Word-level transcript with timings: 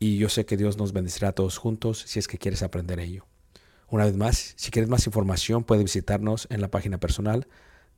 y 0.00 0.16
yo 0.16 0.28
sé 0.30 0.46
que 0.46 0.56
Dios 0.56 0.78
nos 0.78 0.92
bendecirá 0.92 1.28
a 1.28 1.32
todos 1.32 1.58
juntos 1.58 2.02
si 2.06 2.18
es 2.18 2.26
que 2.26 2.38
quieres 2.38 2.62
aprender 2.62 2.98
ello. 2.98 3.26
Una 3.86 4.06
vez 4.06 4.16
más, 4.16 4.54
si 4.56 4.70
quieres 4.70 4.88
más 4.88 5.06
información, 5.06 5.62
puedes 5.62 5.84
visitarnos 5.84 6.48
en 6.50 6.62
la 6.62 6.68
página 6.68 6.98
personal 6.98 7.46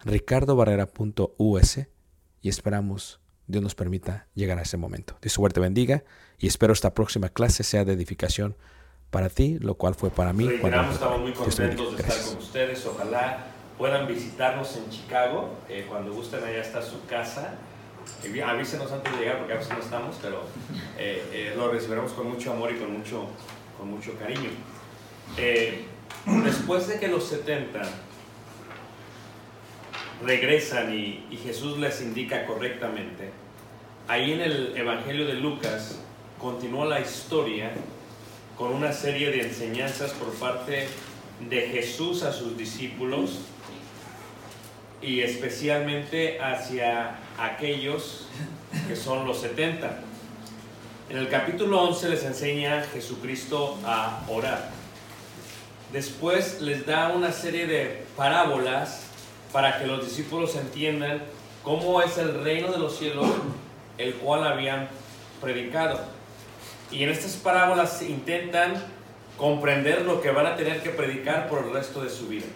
ricardobarrera.us 0.05 1.79
y 2.41 2.49
esperamos 2.49 3.21
Dios 3.47 3.63
nos 3.63 3.77
permita 3.77 4.27
llegar 4.35 4.59
a 4.59 4.63
ese 4.63 4.77
momento. 4.77 5.17
Dios 5.23 5.33
suerte 5.33 5.61
bendiga 5.61 6.03
y 6.39 6.49
espero 6.49 6.73
esta 6.73 6.93
próxima 6.93 7.29
clase 7.29 7.63
sea 7.63 7.85
de 7.85 7.93
edificación 7.93 8.57
para 9.11 9.29
ti, 9.29 9.59
lo 9.61 9.77
cual 9.77 9.95
fue 9.95 10.11
para 10.11 10.33
mí. 10.33 10.49
Reiteramos, 10.49 10.95
estamos 10.95 11.21
muy 11.21 11.33
contentos 11.33 11.97
de 11.97 12.03
estar 12.03 12.25
con 12.25 12.43
ustedes. 12.43 12.85
Ojalá 12.87 13.47
puedan 13.79 14.09
visitarnos 14.09 14.77
en 14.77 14.91
Chicago. 14.91 15.57
eh, 15.69 15.87
cuando 15.89 16.13
gusten, 16.13 16.43
allá 16.43 16.63
está 16.63 16.83
su 16.83 17.05
casa. 17.07 17.59
Avísenos 18.45 18.91
antes 18.93 19.13
de 19.13 19.19
llegar 19.19 19.39
porque 19.39 19.55
a 19.55 19.57
veces 19.57 19.73
no 19.73 19.81
estamos, 19.81 20.17
pero 20.23 20.43
eh, 20.99 21.25
eh, 21.33 21.55
lo 21.57 21.71
recibiremos 21.71 22.13
con 22.13 22.31
mucho 22.31 22.53
amor 22.53 22.73
y 22.73 22.77
con 22.77 22.93
mucho, 22.93 23.27
con 23.79 23.91
mucho 23.91 24.15
cariño. 24.19 24.51
Eh, 25.37 25.85
después 26.45 26.89
de 26.89 26.99
que 26.99 27.09
los 27.09 27.25
70 27.25 27.83
regresan 30.25 30.95
y, 30.95 31.27
y 31.31 31.37
Jesús 31.37 31.79
les 31.79 32.01
indica 32.01 32.47
correctamente, 32.47 33.31
ahí 34.09 34.33
en 34.33 34.41
el 34.41 34.77
Evangelio 34.77 35.27
de 35.27 35.35
Lucas 35.35 35.99
continúa 36.39 36.87
la 36.87 37.01
historia 37.01 37.73
con 38.57 38.73
una 38.73 38.93
serie 38.93 39.31
de 39.31 39.43
enseñanzas 39.43 40.13
por 40.13 40.33
parte 40.35 40.87
de 41.49 41.61
Jesús 41.63 42.23
a 42.23 42.33
sus 42.33 42.57
discípulos 42.57 43.41
y 45.01 45.21
especialmente 45.21 46.41
hacia 46.41 47.17
aquellos 47.39 48.27
que 48.89 48.97
son 48.97 49.27
los 49.27 49.41
70. 49.41 49.99
En 51.11 51.19
el 51.19 51.29
capítulo 51.29 51.83
11 51.83 52.09
les 52.09 52.25
enseña 52.25 52.85
Jesucristo 52.93 53.79
a 53.85 54.23
orar. 54.29 54.71
Después 55.93 56.61
les 56.63 56.87
da 56.87 57.09
una 57.09 57.33
serie 57.33 57.67
de 57.67 58.07
parábolas 58.17 59.03
para 59.53 59.79
que 59.79 59.87
los 59.87 60.05
discípulos 60.05 60.57
entiendan 60.57 61.23
cómo 61.63 62.01
es 62.01 62.17
el 62.17 62.43
reino 62.43 62.73
de 62.73 62.79
los 62.79 62.97
cielos, 62.97 63.27
el 63.99 64.15
cual 64.15 64.47
habían 64.47 64.89
predicado. 65.41 66.01
Y 66.91 67.03
en 67.03 67.11
estas 67.11 67.33
parábolas 67.33 68.01
intentan 68.03 68.83
comprender 69.37 70.03
lo 70.03 70.23
que 70.23 70.31
van 70.31 70.47
a 70.47 70.57
tener 70.57 70.83
que 70.83 70.91
predicar 70.91 71.49
por 71.49 71.65
el 71.65 71.73
resto 71.73 72.03
de 72.03 72.09
su 72.11 72.29
vida. 72.29 72.47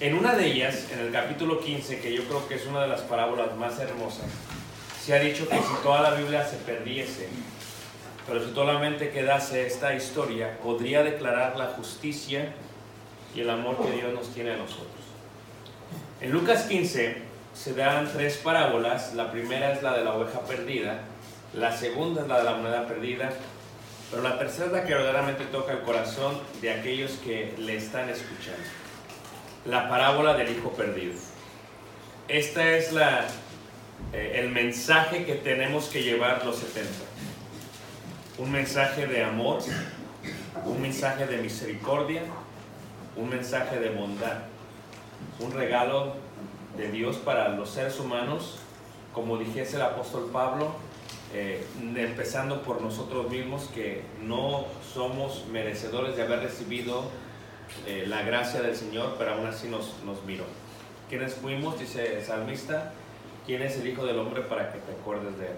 En 0.00 0.14
una 0.14 0.34
de 0.34 0.46
ellas, 0.46 0.86
en 0.94 1.00
el 1.00 1.12
capítulo 1.12 1.60
15, 1.60 2.00
que 2.00 2.14
yo 2.14 2.24
creo 2.24 2.48
que 2.48 2.54
es 2.54 2.64
una 2.64 2.80
de 2.80 2.88
las 2.88 3.02
parábolas 3.02 3.54
más 3.58 3.78
hermosas, 3.78 4.24
se 5.04 5.14
ha 5.14 5.20
dicho 5.20 5.46
que 5.46 5.56
si 5.56 5.82
toda 5.82 6.00
la 6.00 6.12
Biblia 6.14 6.42
se 6.42 6.56
perdiese, 6.56 7.28
pero 8.26 8.42
si 8.42 8.54
solamente 8.54 9.10
quedase 9.10 9.66
esta 9.66 9.94
historia, 9.94 10.58
podría 10.62 11.02
declarar 11.02 11.58
la 11.58 11.66
justicia 11.66 12.54
y 13.34 13.40
el 13.40 13.50
amor 13.50 13.76
que 13.84 13.90
Dios 13.90 14.14
nos 14.14 14.32
tiene 14.32 14.52
a 14.52 14.56
nosotros. 14.56 14.88
En 16.22 16.30
Lucas 16.30 16.62
15 16.62 17.18
se 17.52 17.74
dan 17.74 18.10
tres 18.10 18.38
parábolas. 18.38 19.12
La 19.12 19.30
primera 19.30 19.70
es 19.74 19.82
la 19.82 19.92
de 19.98 20.02
la 20.02 20.14
oveja 20.14 20.40
perdida, 20.40 21.00
la 21.52 21.76
segunda 21.76 22.22
es 22.22 22.28
la 22.28 22.38
de 22.38 22.44
la 22.44 22.54
moneda 22.54 22.86
perdida, 22.86 23.30
pero 24.10 24.22
la 24.22 24.38
tercera 24.38 24.64
es 24.64 24.72
la 24.72 24.84
que 24.86 24.94
verdaderamente 24.94 25.44
toca 25.44 25.72
el 25.72 25.80
corazón 25.80 26.40
de 26.62 26.70
aquellos 26.72 27.12
que 27.22 27.52
le 27.58 27.76
están 27.76 28.08
escuchando. 28.08 28.79
La 29.66 29.90
parábola 29.90 30.34
del 30.34 30.56
hijo 30.56 30.70
perdido. 30.70 31.12
Esta 32.28 32.76
es 32.76 32.92
la, 32.92 33.26
eh, 34.14 34.36
el 34.36 34.48
mensaje 34.48 35.26
que 35.26 35.34
tenemos 35.34 35.88
que 35.88 36.02
llevar 36.02 36.46
los 36.46 36.56
70. 36.56 36.90
Un 38.38 38.52
mensaje 38.52 39.06
de 39.06 39.22
amor, 39.22 39.58
un 40.64 40.80
mensaje 40.80 41.26
de 41.26 41.36
misericordia, 41.42 42.22
un 43.16 43.28
mensaje 43.28 43.78
de 43.78 43.90
bondad, 43.90 44.38
un 45.40 45.52
regalo 45.52 46.14
de 46.78 46.90
Dios 46.90 47.16
para 47.16 47.50
los 47.50 47.68
seres 47.68 48.00
humanos, 48.00 48.60
como 49.12 49.36
dijese 49.36 49.76
el 49.76 49.82
apóstol 49.82 50.30
Pablo, 50.32 50.72
eh, 51.34 51.66
empezando 51.96 52.62
por 52.62 52.80
nosotros 52.80 53.30
mismos 53.30 53.68
que 53.74 54.04
no 54.22 54.64
somos 54.94 55.44
merecedores 55.52 56.16
de 56.16 56.22
haber 56.22 56.40
recibido 56.40 57.04
eh, 57.86 58.04
la 58.06 58.22
gracia 58.22 58.60
del 58.62 58.76
Señor, 58.76 59.16
pero 59.18 59.34
aún 59.34 59.46
así 59.46 59.68
nos, 59.68 59.94
nos 60.04 60.22
miró. 60.24 60.44
¿Quiénes 61.08 61.34
fuimos? 61.34 61.78
Dice 61.78 62.18
el 62.18 62.24
salmista, 62.24 62.92
¿quién 63.46 63.62
es 63.62 63.76
el 63.76 63.86
Hijo 63.88 64.06
del 64.06 64.18
Hombre 64.18 64.42
para 64.42 64.72
que 64.72 64.78
te 64.78 64.92
acuerdes 64.92 65.38
de 65.38 65.46
él? 65.46 65.56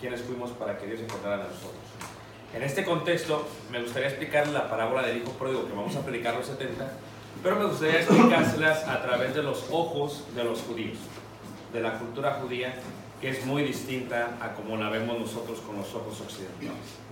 ¿Quiénes 0.00 0.22
fuimos 0.22 0.50
para 0.52 0.78
que 0.78 0.86
Dios 0.86 1.00
se 1.00 1.06
acordara 1.06 1.38
de 1.38 1.44
nosotros? 1.44 1.74
En 2.54 2.62
este 2.62 2.84
contexto, 2.84 3.46
me 3.70 3.82
gustaría 3.82 4.08
explicar 4.08 4.48
la 4.48 4.70
parábola 4.70 5.02
del 5.02 5.18
Hijo 5.18 5.32
Pródigo, 5.32 5.66
que 5.66 5.74
vamos 5.74 5.94
a 5.96 6.04
predicar 6.04 6.34
los 6.34 6.46
70, 6.46 6.90
pero 7.42 7.56
me 7.56 7.66
gustaría 7.66 8.00
explicárselas 8.00 8.88
a 8.88 9.02
través 9.02 9.34
de 9.34 9.42
los 9.42 9.66
ojos 9.70 10.24
de 10.34 10.44
los 10.44 10.62
judíos, 10.62 10.98
de 11.72 11.80
la 11.80 11.98
cultura 11.98 12.38
judía, 12.40 12.74
que 13.20 13.30
es 13.30 13.44
muy 13.44 13.62
distinta 13.62 14.38
a 14.40 14.54
como 14.54 14.76
la 14.76 14.88
vemos 14.88 15.18
nosotros 15.18 15.60
con 15.60 15.76
los 15.76 15.94
ojos 15.94 16.20
occidentales. 16.20 17.07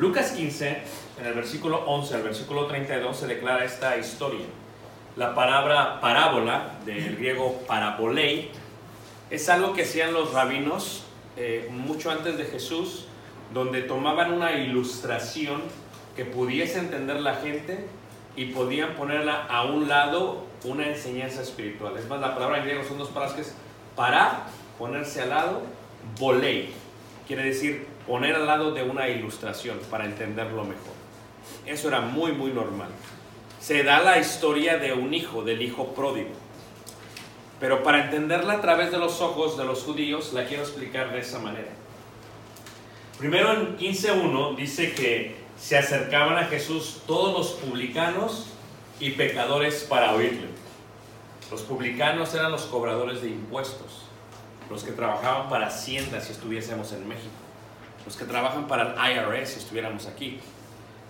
Lucas 0.00 0.30
15, 0.30 0.78
en 1.20 1.26
el 1.26 1.34
versículo 1.34 1.84
11 1.84 2.14
al 2.14 2.22
versículo 2.22 2.64
32, 2.64 3.18
se 3.18 3.26
declara 3.26 3.66
esta 3.66 3.98
historia. 3.98 4.46
La 5.14 5.34
palabra 5.34 6.00
parábola, 6.00 6.78
del 6.86 7.16
griego 7.16 7.60
parabolei, 7.66 8.50
es 9.28 9.50
algo 9.50 9.74
que 9.74 9.82
hacían 9.82 10.14
los 10.14 10.32
rabinos 10.32 11.04
eh, 11.36 11.68
mucho 11.70 12.10
antes 12.10 12.38
de 12.38 12.46
Jesús, 12.46 13.08
donde 13.52 13.82
tomaban 13.82 14.32
una 14.32 14.52
ilustración 14.52 15.60
que 16.16 16.24
pudiese 16.24 16.78
entender 16.78 17.20
la 17.20 17.34
gente 17.34 17.84
y 18.36 18.46
podían 18.46 18.94
ponerla 18.94 19.44
a 19.50 19.64
un 19.64 19.86
lado 19.86 20.46
una 20.64 20.86
enseñanza 20.86 21.42
espiritual. 21.42 21.98
Es 21.98 22.08
más, 22.08 22.22
la 22.22 22.32
palabra 22.32 22.56
en 22.56 22.64
griego 22.64 22.84
son 22.84 22.96
dos 22.96 23.10
palabras 23.10 23.34
que 23.34 23.42
es 23.42 23.54
para, 23.96 24.46
ponerse 24.78 25.20
al 25.20 25.28
lado, 25.28 25.60
volei, 26.18 26.70
quiere 27.26 27.42
decir 27.42 27.99
poner 28.06 28.36
al 28.36 28.46
lado 28.46 28.72
de 28.72 28.82
una 28.82 29.08
ilustración 29.08 29.78
para 29.90 30.04
entenderlo 30.04 30.64
mejor. 30.64 30.94
Eso 31.66 31.88
era 31.88 32.00
muy, 32.00 32.32
muy 32.32 32.50
normal. 32.50 32.88
Se 33.60 33.82
da 33.82 34.00
la 34.00 34.18
historia 34.18 34.78
de 34.78 34.92
un 34.92 35.12
hijo, 35.12 35.42
del 35.42 35.62
hijo 35.62 35.94
pródigo. 35.94 36.30
Pero 37.60 37.82
para 37.82 38.04
entenderla 38.04 38.54
a 38.54 38.60
través 38.60 38.90
de 38.90 38.98
los 38.98 39.20
ojos 39.20 39.58
de 39.58 39.64
los 39.64 39.82
judíos, 39.84 40.32
la 40.32 40.46
quiero 40.46 40.62
explicar 40.62 41.12
de 41.12 41.20
esa 41.20 41.38
manera. 41.38 41.68
Primero 43.18 43.52
en 43.52 43.76
15.1 43.76 44.56
dice 44.56 44.92
que 44.94 45.36
se 45.58 45.76
acercaban 45.76 46.38
a 46.38 46.46
Jesús 46.46 47.02
todos 47.06 47.34
los 47.34 47.60
publicanos 47.60 48.46
y 48.98 49.10
pecadores 49.10 49.84
para 49.88 50.14
oírle. 50.14 50.48
Los 51.50 51.62
publicanos 51.62 52.32
eran 52.34 52.50
los 52.50 52.62
cobradores 52.62 53.20
de 53.20 53.28
impuestos, 53.28 54.04
los 54.70 54.84
que 54.84 54.92
trabajaban 54.92 55.50
para 55.50 55.66
Hacienda 55.66 56.20
si 56.20 56.32
estuviésemos 56.32 56.92
en 56.92 57.06
México, 57.08 57.28
los 58.04 58.16
que 58.16 58.24
trabajan 58.24 58.66
para 58.66 58.94
el 58.94 59.16
IRS 59.16 59.56
estuviéramos 59.56 60.06
aquí. 60.06 60.38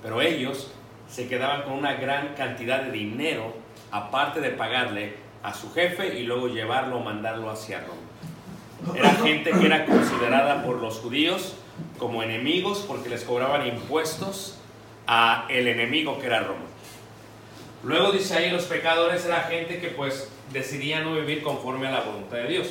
Pero 0.03 0.21
ellos 0.23 0.71
se 1.09 1.29
quedaban 1.29 1.63
con 1.63 1.73
una 1.73 1.95
gran 1.95 2.35
cantidad 2.35 2.83
de 2.83 2.93
dinero 2.93 3.55
aparte 3.91 4.41
de 4.41 4.51
pagarle 4.51 5.17
a 5.43 5.55
su 5.55 5.73
jefe 5.73 6.19
y 6.19 6.23
luego 6.23 6.49
llevarlo 6.49 6.99
o 6.99 7.01
mandarlo 7.01 7.51
hacia 7.51 7.81
Roma. 7.81 8.99
Era 8.99 9.11
gente 9.17 9.51
que 9.51 9.67
era 9.67 9.85
considerada 9.85 10.63
por 10.65 10.81
los 10.81 10.99
judíos 10.99 11.55
como 11.99 12.23
enemigos 12.23 12.85
porque 12.87 13.09
les 13.09 13.25
cobraban 13.25 13.67
impuestos 13.67 14.59
a 15.07 15.47
el 15.49 15.67
enemigo 15.67 16.19
que 16.19 16.27
era 16.27 16.41
Roma. 16.41 16.65
Luego 17.83 18.13
dice 18.13 18.35
ahí 18.35 18.51
los 18.51 18.65
pecadores 18.65 19.25
era 19.25 19.43
gente 19.43 19.81
que 19.81 19.89
pues 19.89 20.31
decidía 20.53 21.01
no 21.01 21.15
vivir 21.15 21.43
conforme 21.43 21.89
a 21.89 21.91
la 21.91 22.01
voluntad 22.01 22.37
de 22.39 22.49
Dios. 22.49 22.71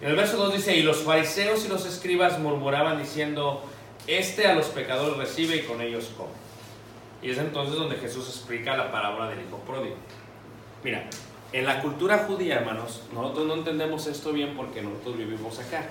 En 0.00 0.08
el 0.08 0.16
verso 0.16 0.38
2 0.38 0.54
dice, 0.54 0.76
y 0.76 0.82
los 0.82 1.02
fariseos 1.02 1.66
y 1.66 1.68
los 1.68 1.84
escribas 1.84 2.38
murmuraban 2.38 2.98
diciendo, 2.98 3.62
este 4.06 4.46
a 4.46 4.54
los 4.54 4.66
pecadores 4.66 5.18
recibe 5.18 5.56
y 5.56 5.62
con 5.62 5.82
ellos 5.82 6.10
come. 6.16 6.30
Y 7.22 7.30
es 7.30 7.38
entonces 7.38 7.76
donde 7.76 7.96
Jesús 7.96 8.26
explica 8.28 8.76
la 8.78 8.90
parábola 8.90 9.28
del 9.28 9.40
hijo 9.46 9.58
pródigo. 9.58 9.96
Mira, 10.82 11.06
en 11.52 11.66
la 11.66 11.82
cultura 11.82 12.24
judía, 12.26 12.56
hermanos, 12.56 13.02
nosotros 13.12 13.46
no 13.46 13.54
entendemos 13.54 14.06
esto 14.06 14.32
bien 14.32 14.56
porque 14.56 14.80
nosotros 14.80 15.18
vivimos 15.18 15.58
acá, 15.58 15.86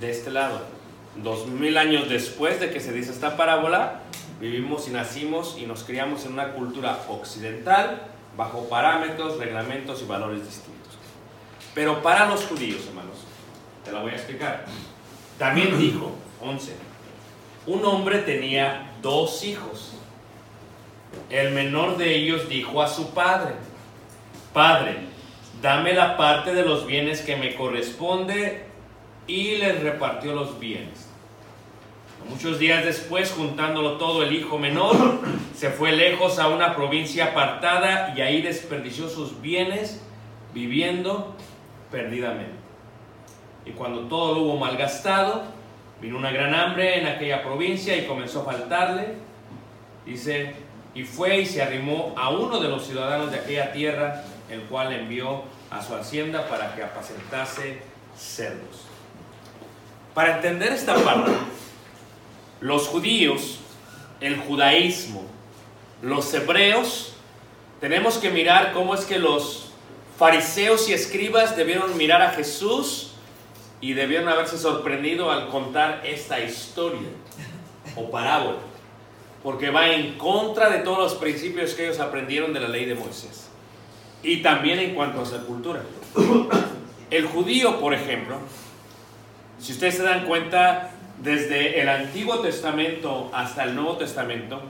de 0.00 0.10
este 0.10 0.30
lado. 0.30 0.60
Dos 1.16 1.46
mil 1.46 1.76
años 1.76 2.08
después 2.08 2.58
de 2.58 2.70
que 2.70 2.80
se 2.80 2.92
dice 2.92 3.10
esta 3.10 3.36
parábola, 3.36 4.00
vivimos 4.40 4.88
y 4.88 4.92
nacimos 4.92 5.56
y 5.58 5.66
nos 5.66 5.84
criamos 5.84 6.24
en 6.24 6.32
una 6.32 6.52
cultura 6.52 7.00
occidental 7.08 8.02
bajo 8.34 8.68
parámetros, 8.70 9.36
reglamentos 9.36 10.00
y 10.00 10.06
valores 10.06 10.46
distintos. 10.46 10.94
Pero 11.74 12.02
para 12.02 12.26
los 12.26 12.46
judíos, 12.46 12.86
hermanos, 12.88 13.25
te 13.86 13.92
la 13.92 14.00
voy 14.00 14.10
a 14.10 14.16
explicar. 14.16 14.64
También 15.38 15.78
dijo, 15.78 16.12
11, 16.42 16.72
un 17.66 17.84
hombre 17.84 18.18
tenía 18.18 18.90
dos 19.00 19.44
hijos. 19.44 19.92
El 21.30 21.52
menor 21.52 21.96
de 21.96 22.16
ellos 22.16 22.48
dijo 22.48 22.82
a 22.82 22.88
su 22.88 23.14
padre, 23.14 23.54
Padre, 24.52 24.96
dame 25.62 25.92
la 25.92 26.16
parte 26.16 26.52
de 26.52 26.64
los 26.64 26.86
bienes 26.86 27.20
que 27.20 27.36
me 27.36 27.54
corresponde 27.54 28.64
y 29.26 29.56
les 29.56 29.82
repartió 29.82 30.34
los 30.34 30.58
bienes. 30.58 31.08
Muchos 32.28 32.58
días 32.58 32.84
después, 32.84 33.30
juntándolo 33.30 33.98
todo, 33.98 34.24
el 34.24 34.34
hijo 34.34 34.58
menor 34.58 35.20
se 35.56 35.70
fue 35.70 35.92
lejos 35.92 36.40
a 36.40 36.48
una 36.48 36.74
provincia 36.74 37.26
apartada 37.26 38.14
y 38.16 38.20
ahí 38.20 38.42
desperdició 38.42 39.08
sus 39.08 39.40
bienes 39.40 40.02
viviendo 40.52 41.36
perdidamente. 41.90 42.55
Y 43.66 43.72
cuando 43.72 44.02
todo 44.02 44.34
lo 44.34 44.42
hubo 44.42 44.56
malgastado, 44.56 45.42
vino 46.00 46.16
una 46.16 46.30
gran 46.30 46.54
hambre 46.54 47.00
en 47.00 47.06
aquella 47.06 47.42
provincia 47.42 47.96
y 47.96 48.06
comenzó 48.06 48.42
a 48.42 48.44
faltarle. 48.44 49.16
Dice, 50.06 50.54
y 50.94 51.02
fue 51.02 51.40
y 51.40 51.46
se 51.46 51.60
arrimó 51.60 52.14
a 52.16 52.30
uno 52.30 52.60
de 52.60 52.68
los 52.68 52.86
ciudadanos 52.86 53.32
de 53.32 53.40
aquella 53.40 53.72
tierra, 53.72 54.24
el 54.48 54.62
cual 54.62 54.92
envió 54.92 55.42
a 55.70 55.82
su 55.82 55.94
hacienda 55.94 56.48
para 56.48 56.74
que 56.74 56.84
apacentase 56.84 57.82
cerdos. 58.16 58.86
Para 60.14 60.36
entender 60.36 60.72
esta 60.72 60.94
parte, 60.94 61.32
los 62.60 62.86
judíos, 62.86 63.58
el 64.20 64.38
judaísmo, 64.38 65.24
los 66.02 66.32
hebreos, 66.32 67.14
tenemos 67.80 68.16
que 68.16 68.30
mirar 68.30 68.72
cómo 68.72 68.94
es 68.94 69.04
que 69.04 69.18
los 69.18 69.72
fariseos 70.16 70.88
y 70.88 70.94
escribas 70.94 71.56
debieron 71.56 71.96
mirar 71.96 72.22
a 72.22 72.30
Jesús 72.30 73.12
y 73.86 73.94
debieron 73.94 74.28
haberse 74.28 74.58
sorprendido 74.58 75.30
al 75.30 75.46
contar 75.46 76.02
esta 76.04 76.40
historia 76.40 77.08
o 77.94 78.10
parábola, 78.10 78.58
porque 79.44 79.70
va 79.70 79.90
en 79.90 80.18
contra 80.18 80.68
de 80.70 80.78
todos 80.78 80.98
los 80.98 81.14
principios 81.14 81.72
que 81.74 81.84
ellos 81.84 82.00
aprendieron 82.00 82.52
de 82.52 82.58
la 82.58 82.66
ley 82.66 82.84
de 82.84 82.96
Moisés 82.96 83.48
y 84.24 84.38
también 84.38 84.80
en 84.80 84.92
cuanto 84.96 85.20
a 85.20 85.24
sepultura. 85.24 85.82
El 87.10 87.26
judío, 87.26 87.78
por 87.78 87.94
ejemplo, 87.94 88.38
si 89.60 89.70
ustedes 89.70 89.98
se 89.98 90.02
dan 90.02 90.26
cuenta, 90.26 90.90
desde 91.22 91.80
el 91.80 91.88
Antiguo 91.88 92.40
Testamento 92.40 93.30
hasta 93.32 93.62
el 93.62 93.76
Nuevo 93.76 93.98
Testamento, 93.98 94.62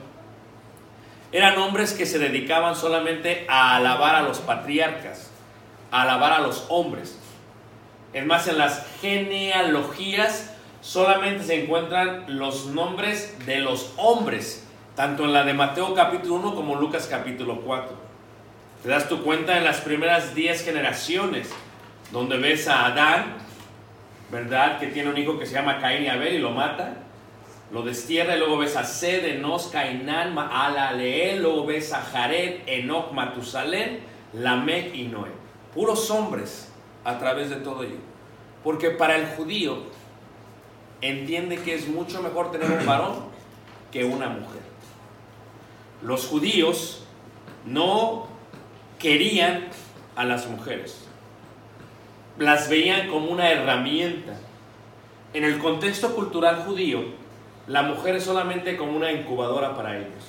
eran 1.32 1.56
hombres 1.56 1.94
que 1.94 2.04
se 2.04 2.18
dedicaban 2.18 2.76
solamente 2.76 3.46
a 3.48 3.76
alabar 3.76 4.14
a 4.14 4.20
los 4.20 4.40
patriarcas, 4.40 5.30
a 5.90 6.02
alabar 6.02 6.34
a 6.34 6.40
los 6.40 6.66
hombres. 6.68 7.18
Es 8.12 8.24
más, 8.24 8.46
en 8.48 8.58
las 8.58 8.86
genealogías 9.00 10.52
solamente 10.80 11.44
se 11.44 11.64
encuentran 11.64 12.24
los 12.28 12.66
nombres 12.66 13.36
de 13.44 13.58
los 13.58 13.92
hombres, 13.96 14.66
tanto 14.94 15.24
en 15.24 15.32
la 15.32 15.44
de 15.44 15.52
Mateo 15.52 15.94
capítulo 15.94 16.36
1 16.36 16.54
como 16.54 16.76
Lucas 16.76 17.08
capítulo 17.10 17.60
4. 17.62 18.06
Te 18.82 18.88
das 18.88 19.08
tu 19.08 19.22
cuenta 19.22 19.58
en 19.58 19.64
las 19.64 19.80
primeras 19.80 20.34
10 20.34 20.64
generaciones, 20.64 21.50
donde 22.12 22.38
ves 22.38 22.68
a 22.68 22.86
Adán, 22.86 23.34
¿verdad? 24.30 24.78
Que 24.78 24.86
tiene 24.86 25.10
un 25.10 25.18
hijo 25.18 25.38
que 25.38 25.46
se 25.46 25.54
llama 25.54 25.80
Caín 25.80 26.04
y 26.04 26.08
Abel 26.08 26.34
y 26.34 26.38
lo 26.38 26.50
mata. 26.52 26.98
lo 27.72 27.82
destierra 27.82 28.36
y 28.36 28.38
luego 28.38 28.58
ves 28.58 28.76
a 28.76 28.84
Sed, 28.84 29.24
Enos, 29.24 29.68
Cainán, 29.72 30.34
Maalaleel, 30.34 31.42
luego 31.42 31.66
ves 31.66 31.92
a 31.92 32.00
Jared, 32.00 32.60
Enoch, 32.66 33.10
Matusalén, 33.10 34.00
Lamech 34.34 34.94
y 34.94 35.08
Noé. 35.08 35.30
Puros 35.74 36.08
hombres 36.10 36.72
a 37.06 37.18
través 37.18 37.48
de 37.50 37.56
todo 37.56 37.84
ello. 37.84 37.96
Porque 38.64 38.90
para 38.90 39.16
el 39.16 39.26
judío 39.28 39.78
entiende 41.00 41.56
que 41.58 41.74
es 41.74 41.86
mucho 41.88 42.20
mejor 42.20 42.50
tener 42.50 42.68
un 42.70 42.84
varón 42.84 43.14
que 43.92 44.04
una 44.04 44.28
mujer. 44.28 44.62
Los 46.02 46.26
judíos 46.26 47.04
no 47.64 48.26
querían 48.98 49.68
a 50.16 50.24
las 50.24 50.48
mujeres. 50.48 51.06
Las 52.38 52.68
veían 52.68 53.08
como 53.08 53.30
una 53.30 53.50
herramienta. 53.50 54.36
En 55.32 55.44
el 55.44 55.58
contexto 55.58 56.14
cultural 56.14 56.64
judío, 56.66 57.04
la 57.68 57.82
mujer 57.82 58.16
es 58.16 58.24
solamente 58.24 58.76
como 58.76 58.96
una 58.96 59.12
incubadora 59.12 59.76
para 59.76 59.96
ellos. 59.96 60.24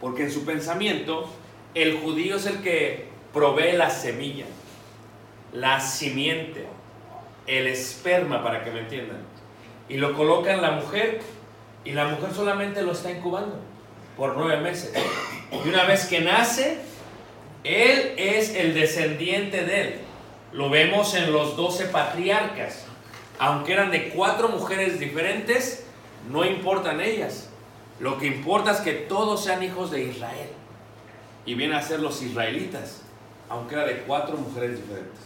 Porque 0.00 0.24
en 0.24 0.32
su 0.32 0.44
pensamiento, 0.44 1.28
el 1.74 1.98
judío 1.98 2.36
es 2.36 2.46
el 2.46 2.62
que 2.62 3.08
provee 3.32 3.76
la 3.76 3.90
semilla, 3.90 4.46
la 5.52 5.80
simiente, 5.80 6.66
el 7.46 7.66
esperma, 7.66 8.42
para 8.42 8.64
que 8.64 8.70
me 8.70 8.80
entiendan. 8.80 9.18
Y 9.88 9.96
lo 9.96 10.14
coloca 10.14 10.52
en 10.52 10.62
la 10.62 10.72
mujer 10.72 11.20
y 11.84 11.92
la 11.92 12.06
mujer 12.06 12.32
solamente 12.34 12.82
lo 12.82 12.92
está 12.92 13.10
incubando 13.10 13.56
por 14.16 14.36
nueve 14.36 14.60
meses. 14.60 14.92
Y 15.52 15.68
una 15.68 15.84
vez 15.84 16.06
que 16.06 16.20
nace, 16.20 16.78
él 17.64 18.14
es 18.16 18.54
el 18.54 18.74
descendiente 18.74 19.64
de 19.64 19.80
él. 19.80 19.94
Lo 20.52 20.70
vemos 20.70 21.14
en 21.14 21.32
los 21.32 21.56
doce 21.56 21.86
patriarcas. 21.86 22.84
Aunque 23.38 23.72
eran 23.72 23.90
de 23.90 24.10
cuatro 24.10 24.48
mujeres 24.48 25.00
diferentes, 25.00 25.86
no 26.30 26.44
importan 26.44 27.00
ellas. 27.00 27.48
Lo 27.98 28.18
que 28.18 28.26
importa 28.26 28.72
es 28.72 28.80
que 28.80 28.92
todos 28.92 29.44
sean 29.44 29.62
hijos 29.62 29.90
de 29.90 30.02
Israel. 30.04 30.48
Y 31.46 31.54
vienen 31.54 31.76
a 31.76 31.82
ser 31.82 32.00
los 32.00 32.22
israelitas, 32.22 33.02
aunque 33.48 33.74
era 33.74 33.86
de 33.86 33.98
cuatro 34.00 34.36
mujeres 34.36 34.76
diferentes. 34.76 35.20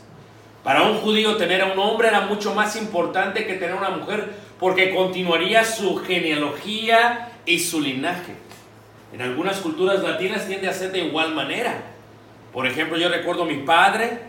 Para 0.64 0.84
un 0.84 0.96
judío 0.96 1.36
tener 1.36 1.60
a 1.60 1.66
un 1.66 1.78
hombre 1.78 2.08
era 2.08 2.22
mucho 2.22 2.54
más 2.54 2.74
importante 2.76 3.46
que 3.46 3.54
tener 3.54 3.74
una 3.74 3.90
mujer 3.90 4.32
porque 4.58 4.94
continuaría 4.94 5.62
su 5.62 5.98
genealogía 5.98 7.32
y 7.44 7.58
su 7.58 7.82
linaje. 7.82 8.32
En 9.12 9.20
algunas 9.20 9.60
culturas 9.60 10.02
latinas 10.02 10.46
tiende 10.46 10.66
a 10.66 10.72
ser 10.72 10.90
de 10.90 11.00
igual 11.00 11.34
manera. 11.34 11.82
Por 12.50 12.66
ejemplo, 12.66 12.96
yo 12.96 13.10
recuerdo 13.10 13.42
a 13.42 13.46
mi 13.46 13.58
padre 13.58 14.20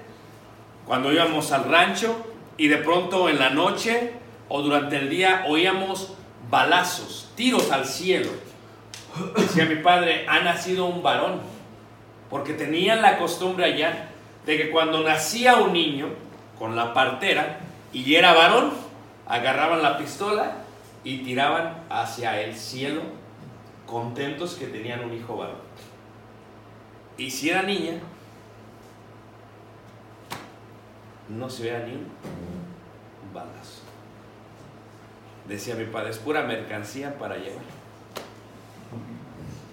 cuando 0.86 1.14
íbamos 1.14 1.54
al 1.54 1.64
rancho 1.70 2.18
y 2.58 2.68
de 2.68 2.78
pronto 2.78 3.30
en 3.30 3.40
la 3.40 3.50
noche 3.52 4.12
o 4.50 4.62
durante 4.62 4.98
el 4.98 5.10
día 5.10 5.46
oíamos 5.48 6.16
balazos, 6.50 7.32
tiros 7.36 7.72
al 7.72 7.86
cielo. 7.86 8.30
Decía 9.38 9.66
mi 9.68 9.78
padre, 9.78 10.26
ha 10.28 10.42
nacido 10.42 10.86
un 10.86 11.02
varón, 11.02 11.40
porque 12.30 12.54
tenían 12.54 13.02
la 13.02 13.18
costumbre 13.18 13.64
allá 13.64 14.10
de 14.46 14.58
que 14.58 14.70
cuando 14.70 15.02
nacía 15.02 15.56
un 15.56 15.72
niño 15.72 16.25
con 16.58 16.76
la 16.76 16.94
partera 16.94 17.60
y 17.94 18.16
era 18.16 18.34
varón, 18.34 18.72
agarraban 19.28 19.82
la 19.82 19.98
pistola 19.98 20.58
y 21.04 21.20
tiraban 21.20 21.84
hacia 21.90 22.42
el 22.42 22.56
cielo 22.56 23.02
contentos 23.86 24.56
que 24.56 24.68
tenían 24.68 25.04
un 25.04 25.14
hijo 25.14 25.38
varón. 25.38 25.58
Y 27.18 27.32
si 27.32 27.50
era 27.50 27.62
niña, 27.62 28.00
no 31.30 31.50
se 31.50 31.64
veía 31.64 31.80
ni 31.80 31.94
un 31.94 32.10
balazo. 33.34 33.82
Decía 35.48 35.76
mi 35.76 35.86
padre, 35.86 36.10
es 36.10 36.18
pura 36.18 36.44
mercancía 36.44 37.18
para 37.18 37.38
llevar. 37.38 37.64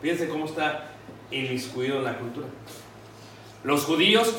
Fíjense 0.01 0.29
cómo 0.29 0.45
está 0.45 0.91
inmiscuido 1.31 1.99
en 1.99 2.05
la 2.05 2.19
cultura. 2.19 2.47
Los 3.65 3.85
judíos, 3.85 4.35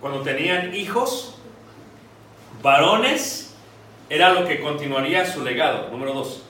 cuando 0.00 0.22
tenían 0.22 0.74
hijos, 0.74 1.39
varones, 2.62 3.54
era 4.08 4.32
lo 4.32 4.46
que 4.46 4.60
continuaría 4.60 5.26
su 5.26 5.42
legado. 5.42 5.88
Número 5.90 6.12
dos. 6.12 6.42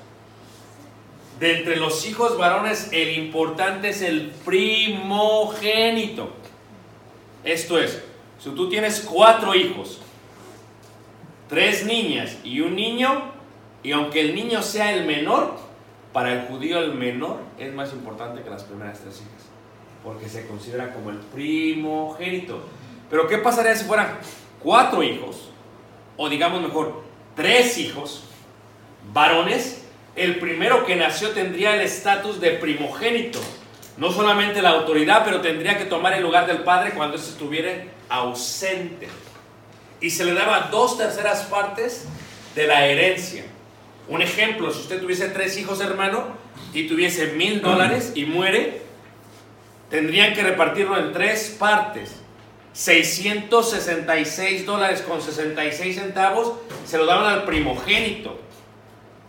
De 1.38 1.58
entre 1.58 1.76
los 1.76 2.06
hijos 2.06 2.36
varones, 2.36 2.88
el 2.92 3.16
importante 3.18 3.90
es 3.90 4.02
el 4.02 4.30
primogénito. 4.44 6.30
Esto 7.44 7.78
es, 7.78 8.02
si 8.38 8.50
tú 8.50 8.68
tienes 8.68 9.00
cuatro 9.00 9.54
hijos, 9.54 10.00
tres 11.48 11.86
niñas 11.86 12.36
y 12.44 12.60
un 12.60 12.76
niño, 12.76 13.32
y 13.82 13.92
aunque 13.92 14.20
el 14.20 14.34
niño 14.34 14.62
sea 14.62 14.92
el 14.92 15.06
menor, 15.06 15.56
para 16.12 16.32
el 16.32 16.46
judío 16.46 16.78
el 16.80 16.94
menor 16.94 17.38
es 17.58 17.72
más 17.72 17.92
importante 17.92 18.42
que 18.42 18.50
las 18.50 18.64
primeras 18.64 19.00
tres 19.00 19.16
hijas, 19.16 19.46
porque 20.04 20.28
se 20.28 20.46
considera 20.46 20.92
como 20.92 21.10
el 21.10 21.18
primogénito. 21.18 22.60
Pero 23.08 23.26
¿qué 23.28 23.38
pasaría 23.38 23.74
si 23.74 23.84
fueran 23.84 24.18
cuatro 24.62 25.02
hijos, 25.02 25.49
o 26.22 26.28
digamos 26.28 26.60
mejor, 26.60 27.02
tres 27.34 27.78
hijos, 27.78 28.24
varones? 29.10 29.84
El 30.14 30.38
primero 30.38 30.84
que 30.84 30.94
nació 30.94 31.30
tendría 31.30 31.74
el 31.74 31.80
estatus 31.80 32.42
de 32.42 32.50
primogénito. 32.50 33.40
No 33.96 34.12
solamente 34.12 34.60
la 34.60 34.68
autoridad, 34.68 35.22
pero 35.24 35.40
tendría 35.40 35.78
que 35.78 35.86
tomar 35.86 36.12
el 36.12 36.22
lugar 36.22 36.46
del 36.46 36.58
padre 36.58 36.90
cuando 36.90 37.16
éste 37.16 37.30
estuviera 37.30 37.70
ausente. 38.10 39.08
Y 40.02 40.10
se 40.10 40.26
le 40.26 40.34
daba 40.34 40.68
dos 40.70 40.98
terceras 40.98 41.44
partes 41.44 42.04
de 42.54 42.66
la 42.66 42.84
herencia. 42.84 43.46
Un 44.06 44.20
ejemplo, 44.20 44.70
si 44.74 44.80
usted 44.80 45.00
tuviese 45.00 45.30
tres 45.30 45.56
hijos, 45.56 45.80
hermano, 45.80 46.24
y 46.74 46.86
tuviese 46.86 47.28
mil 47.28 47.62
dólares 47.62 48.12
y 48.14 48.26
muere, 48.26 48.82
tendrían 49.88 50.34
que 50.34 50.42
repartirlo 50.42 50.98
en 50.98 51.14
tres 51.14 51.56
partes. 51.58 52.19
666 52.72 54.64
dólares 54.64 55.02
con 55.02 55.20
66 55.20 55.96
centavos 55.96 56.52
se 56.84 56.98
lo 56.98 57.06
daban 57.06 57.26
al 57.32 57.44
primogénito. 57.44 58.38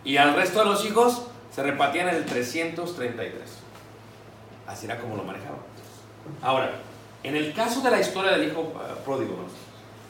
Y 0.04 0.18
al 0.18 0.36
resto 0.36 0.60
de 0.60 0.66
los 0.66 0.86
hijos 0.86 1.24
se 1.54 1.64
repartían 1.64 2.10
el 2.10 2.26
333. 2.26 3.42
Así 4.68 4.86
era 4.86 5.00
como 5.00 5.16
lo 5.16 5.24
manejaban. 5.24 5.60
Ahora, 6.42 6.72
en 7.24 7.36
el 7.36 7.54
caso 7.54 7.82
de 7.82 7.92
la 7.92 8.00
historia 8.00 8.32
del 8.32 8.50
hijo 8.50 8.62
uh, 8.62 9.04
pródigo, 9.04 9.38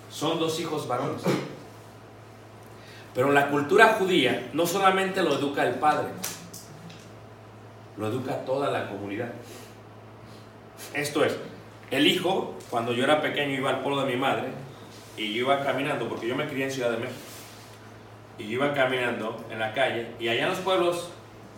son 0.09 0.39
dos 0.39 0.59
hijos 0.59 0.87
varones. 0.87 1.21
Pero 3.13 3.27
en 3.27 3.33
la 3.33 3.49
cultura 3.49 3.95
judía 3.99 4.49
no 4.53 4.65
solamente 4.65 5.21
lo 5.21 5.35
educa 5.37 5.65
el 5.65 5.75
padre, 5.75 6.07
lo 7.97 8.07
educa 8.07 8.45
toda 8.45 8.71
la 8.71 8.87
comunidad. 8.89 9.31
Esto 10.93 11.25
es, 11.25 11.35
el 11.89 12.07
hijo, 12.07 12.55
cuando 12.71 12.93
yo 12.93 13.03
era 13.03 13.21
pequeño 13.21 13.53
iba 13.53 13.69
al 13.69 13.81
pueblo 13.81 14.05
de 14.05 14.13
mi 14.13 14.19
madre 14.19 14.47
y 15.17 15.33
yo 15.33 15.41
iba 15.41 15.61
caminando, 15.61 16.07
porque 16.07 16.25
yo 16.25 16.35
me 16.35 16.47
crié 16.47 16.63
en 16.63 16.71
Ciudad 16.71 16.89
de 16.89 16.97
México, 16.97 17.19
y 18.39 18.45
yo 18.45 18.51
iba 18.51 18.73
caminando 18.73 19.45
en 19.51 19.59
la 19.59 19.73
calle, 19.73 20.07
y 20.19 20.29
allá 20.29 20.43
en 20.43 20.49
los 20.49 20.59
pueblos, 20.59 21.09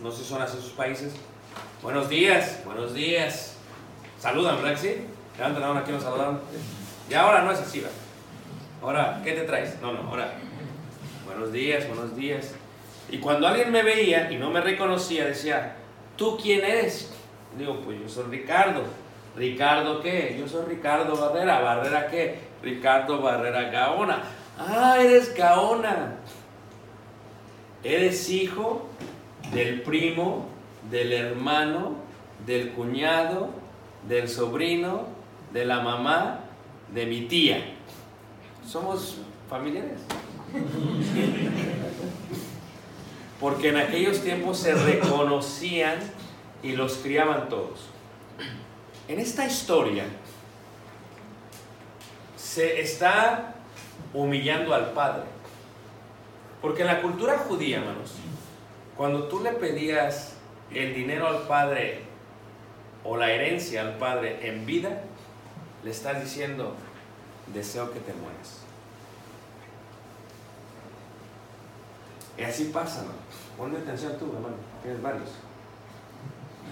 no 0.02 0.10
sé 0.10 0.24
si 0.24 0.28
son 0.28 0.42
así 0.42 0.56
sus 0.56 0.72
países, 0.72 1.14
buenos 1.80 2.08
días, 2.08 2.62
buenos 2.64 2.94
días, 2.94 3.56
saludan, 4.18 4.56
¿verdad 4.56 4.72
que 4.72 4.76
sí? 4.76 5.06
Levantan 5.38 5.62
la 5.62 5.68
mano 5.68 5.80
aquí, 5.80 5.92
nos 5.92 6.02
saludan. 6.02 6.40
Y 7.08 7.14
ahora 7.14 7.42
no 7.42 7.52
es 7.52 7.60
así, 7.60 7.78
¿verdad? 7.78 7.94
Ahora, 8.82 9.20
¿qué 9.22 9.32
te 9.32 9.42
traes? 9.42 9.80
No, 9.80 9.92
no, 9.92 10.00
ahora, 10.10 10.34
buenos 11.24 11.52
días, 11.52 11.86
buenos 11.86 12.16
días. 12.16 12.54
Y 13.08 13.18
cuando 13.18 13.46
alguien 13.46 13.70
me 13.70 13.82
veía 13.82 14.30
y 14.32 14.36
no 14.36 14.50
me 14.50 14.60
reconocía, 14.60 15.26
decía, 15.26 15.76
¿tú 16.16 16.36
quién 16.36 16.64
eres? 16.64 17.14
Digo, 17.56 17.80
pues 17.84 18.00
yo 18.00 18.08
soy 18.08 18.24
Ricardo. 18.30 18.82
¿Ricardo 19.36 20.00
qué? 20.00 20.36
Yo 20.38 20.46
soy 20.46 20.66
Ricardo 20.66 21.16
Barrera. 21.16 21.60
¿Barrera 21.60 22.06
qué? 22.08 22.38
Ricardo 22.62 23.20
Barrera 23.20 23.70
Gaona. 23.70 24.22
Ah, 24.58 24.96
eres 25.00 25.34
Gaona. 25.34 26.16
Eres 27.82 28.28
hijo 28.30 28.88
del 29.52 29.82
primo, 29.82 30.46
del 30.90 31.12
hermano, 31.12 31.96
del 32.46 32.72
cuñado, 32.72 33.50
del 34.08 34.28
sobrino, 34.28 35.06
de 35.52 35.64
la 35.64 35.80
mamá, 35.80 36.40
de 36.92 37.06
mi 37.06 37.22
tía. 37.22 37.64
Somos 38.66 39.18
familiares. 39.50 40.00
Porque 43.40 43.68
en 43.68 43.76
aquellos 43.76 44.22
tiempos 44.22 44.58
se 44.58 44.74
reconocían 44.74 45.98
y 46.62 46.72
los 46.72 46.94
criaban 46.98 47.48
todos. 47.48 47.90
En 49.08 49.20
esta 49.20 49.46
historia 49.46 50.04
se 52.36 52.80
está 52.80 53.54
humillando 54.14 54.74
al 54.74 54.92
padre. 54.92 55.24
Porque 56.62 56.82
en 56.82 56.88
la 56.88 57.02
cultura 57.02 57.36
judía, 57.38 57.78
hermanos, 57.78 58.14
cuando 58.96 59.24
tú 59.24 59.40
le 59.40 59.52
pedías 59.52 60.34
el 60.72 60.94
dinero 60.94 61.28
al 61.28 61.42
padre 61.46 62.02
o 63.04 63.16
la 63.16 63.30
herencia 63.30 63.82
al 63.82 63.98
padre 63.98 64.48
en 64.48 64.64
vida, 64.64 65.02
le 65.82 65.90
estás 65.90 66.22
diciendo, 66.22 66.74
deseo 67.52 67.92
que 67.92 68.00
te 68.00 68.14
mueras. 68.14 68.60
Y 72.38 72.42
así 72.42 72.64
pasa, 72.72 73.02
¿no? 73.02 73.12
Ponme 73.58 73.78
atención 73.78 74.18
tú, 74.18 74.32
hermano. 74.34 74.56
Tienes 74.82 75.02
varios. 75.02 75.28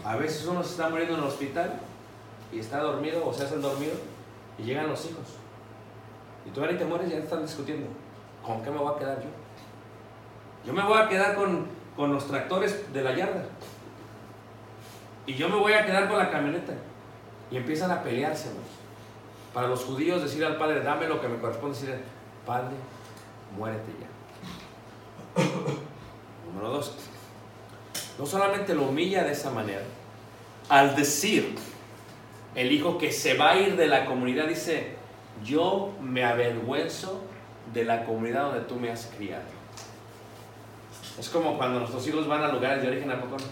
A 0.05 0.17
veces 0.17 0.47
uno 0.47 0.65
se 0.65 0.71
está 0.71 0.89
muriendo 0.89 1.15
en 1.15 1.21
el 1.21 1.27
hospital 1.27 1.81
y 2.53 2.59
está 2.59 2.79
dormido 2.79 3.27
o 3.27 3.33
se 3.33 3.45
hacen 3.45 3.63
dormido 3.63 3.95
y 4.59 4.65
llegan 4.65 4.89
los 4.89 5.05
hijos. 5.07 5.25
Y 6.47 6.51
tú 6.51 6.61
ahora 6.61 6.77
te 6.77 6.85
mueres 6.85 7.11
ya 7.11 7.19
están 7.19 7.43
discutiendo. 7.43 7.89
¿Con 8.45 8.63
qué 8.63 8.71
me 8.71 8.79
voy 8.79 8.95
a 8.95 8.99
quedar 8.99 9.23
yo? 9.23 9.29
Yo 10.67 10.73
me 10.73 10.83
voy 10.83 10.99
a 10.99 11.09
quedar 11.09 11.35
con, 11.35 11.67
con 11.97 12.13
los 12.13 12.27
tractores 12.27 12.93
de 12.93 13.03
la 13.03 13.15
yarda. 13.15 13.45
Y 15.27 15.35
yo 15.35 15.49
me 15.49 15.57
voy 15.57 15.73
a 15.73 15.87
quedar 15.87 16.09
con 16.09 16.19
la 16.19 16.31
camioneta. 16.31 16.75
Y 17.51 17.57
empiezan 17.57 17.91
a 17.91 18.03
pelearse. 18.03 18.51
Para 19.55 19.69
los 19.69 19.85
judíos 19.85 20.23
decir 20.23 20.45
al 20.45 20.57
padre, 20.57 20.83
dame 20.83 21.07
lo 21.07 21.21
que 21.21 21.29
me 21.29 21.39
corresponde, 21.39 21.79
decir, 21.79 22.01
padre, 22.47 22.75
muérete 23.57 23.93
ya. 24.01 25.43
Número 26.47 26.71
dos, 26.71 26.97
no 28.19 28.27
solamente 28.27 28.75
lo 28.75 28.85
humilla 28.85 29.25
de 29.25 29.33
esa 29.33 29.51
manera, 29.51 29.83
al 30.69 30.97
decir 30.97 31.55
el 32.55 32.73
hijo 32.73 32.99
que 32.99 33.13
se 33.13 33.35
va 33.35 33.53
a 33.53 33.59
ir 33.59 33.77
de 33.77 33.87
la 33.87 34.05
comunidad, 34.05 34.47
dice, 34.47 34.95
yo 35.45 35.93
me 36.01 36.25
avergüenzo 36.25 37.23
de 37.73 37.85
la 37.85 38.05
comunidad 38.05 38.53
donde 38.53 38.61
tú 38.61 38.77
me 38.77 38.91
has 38.91 39.11
criado. 39.17 39.45
Es 41.19 41.29
como 41.29 41.57
cuando 41.57 41.81
nuestros 41.81 42.07
hijos 42.09 42.27
van 42.27 42.43
a 42.43 42.49
lugares 42.49 42.83
de 42.83 42.89
origen 42.89 43.11
a 43.11 43.21
poco 43.21 43.37
no? 43.39 43.45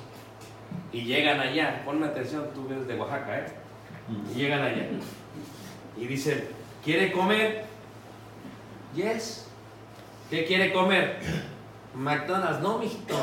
y 0.93 1.03
llegan 1.03 1.41
allá, 1.41 1.83
ponme 1.85 2.07
atención, 2.07 2.49
tú 2.55 2.67
eres 2.71 2.87
de 2.87 2.95
Oaxaca, 2.97 3.39
¿eh? 3.39 3.47
Y 4.35 4.39
llegan 4.39 4.63
allá 4.63 4.89
y 5.97 6.07
dicen, 6.07 6.49
¿quiere 6.85 7.13
comer? 7.13 7.65
Yes. 8.95 9.47
¿Qué 10.31 10.45
quiere 10.45 10.73
comer? 10.73 11.19
McDonald's, 11.95 12.61
no, 12.61 12.79
mijito. 12.79 13.15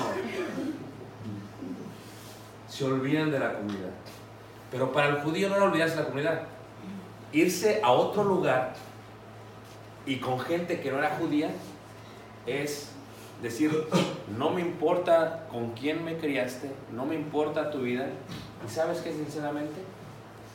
Se 2.69 2.85
olvidan 2.85 3.31
de 3.31 3.39
la 3.39 3.53
comunidad. 3.53 3.91
Pero 4.77 4.91
para 4.91 5.07
el 5.07 5.21
judío 5.23 5.49
no 5.49 5.55
era 5.55 5.65
olvidarse 5.65 5.95
la 5.95 6.03
comunidad. 6.03 6.43
Irse 7.33 7.81
a 7.83 7.91
otro 7.91 8.23
lugar 8.23 8.75
y 10.05 10.17
con 10.17 10.39
gente 10.39 10.79
que 10.79 10.91
no 10.91 10.99
era 10.99 11.17
judía 11.17 11.49
es 12.45 12.91
decir, 13.41 13.87
no 14.37 14.51
me 14.51 14.61
importa 14.61 15.47
con 15.51 15.71
quién 15.71 16.05
me 16.05 16.17
criaste, 16.17 16.69
no 16.91 17.07
me 17.07 17.15
importa 17.15 17.71
tu 17.71 17.79
vida. 17.79 18.07
¿Y 18.63 18.69
sabes 18.69 18.99
qué, 18.99 19.11
sinceramente? 19.11 19.81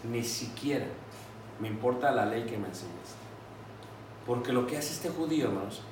Ni 0.08 0.22
siquiera 0.22 0.86
me 1.58 1.66
importa 1.66 2.12
la 2.12 2.24
ley 2.24 2.44
que 2.44 2.56
me 2.56 2.68
enseñaste. 2.68 3.16
Porque 4.24 4.52
lo 4.52 4.68
que 4.68 4.76
hace 4.76 4.92
este 4.92 5.08
judío, 5.08 5.46
hermanos, 5.46 5.82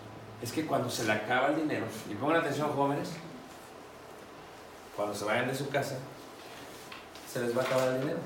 es 0.41 0.53
que 0.53 0.67
cuando 0.67 0.89
se 0.89 1.05
le 1.05 1.13
acaba 1.15 1.49
el 1.49 1.57
dinero, 1.57 1.87
y 2.09 2.15
pongan 2.15 2.43
atención 2.43 2.71
jóvenes, 2.71 3.11
cuando 4.95 5.17
se 5.17 5.25
vayan 5.25 5.49
de 5.49 5.55
su 5.57 5.69
casa, 5.69 5.99
se 7.31 7.41
les 7.41 7.57
va 7.57 7.63
a 7.63 7.65
acabar 7.65 7.89
el 7.89 8.01
dinero. 8.01 8.19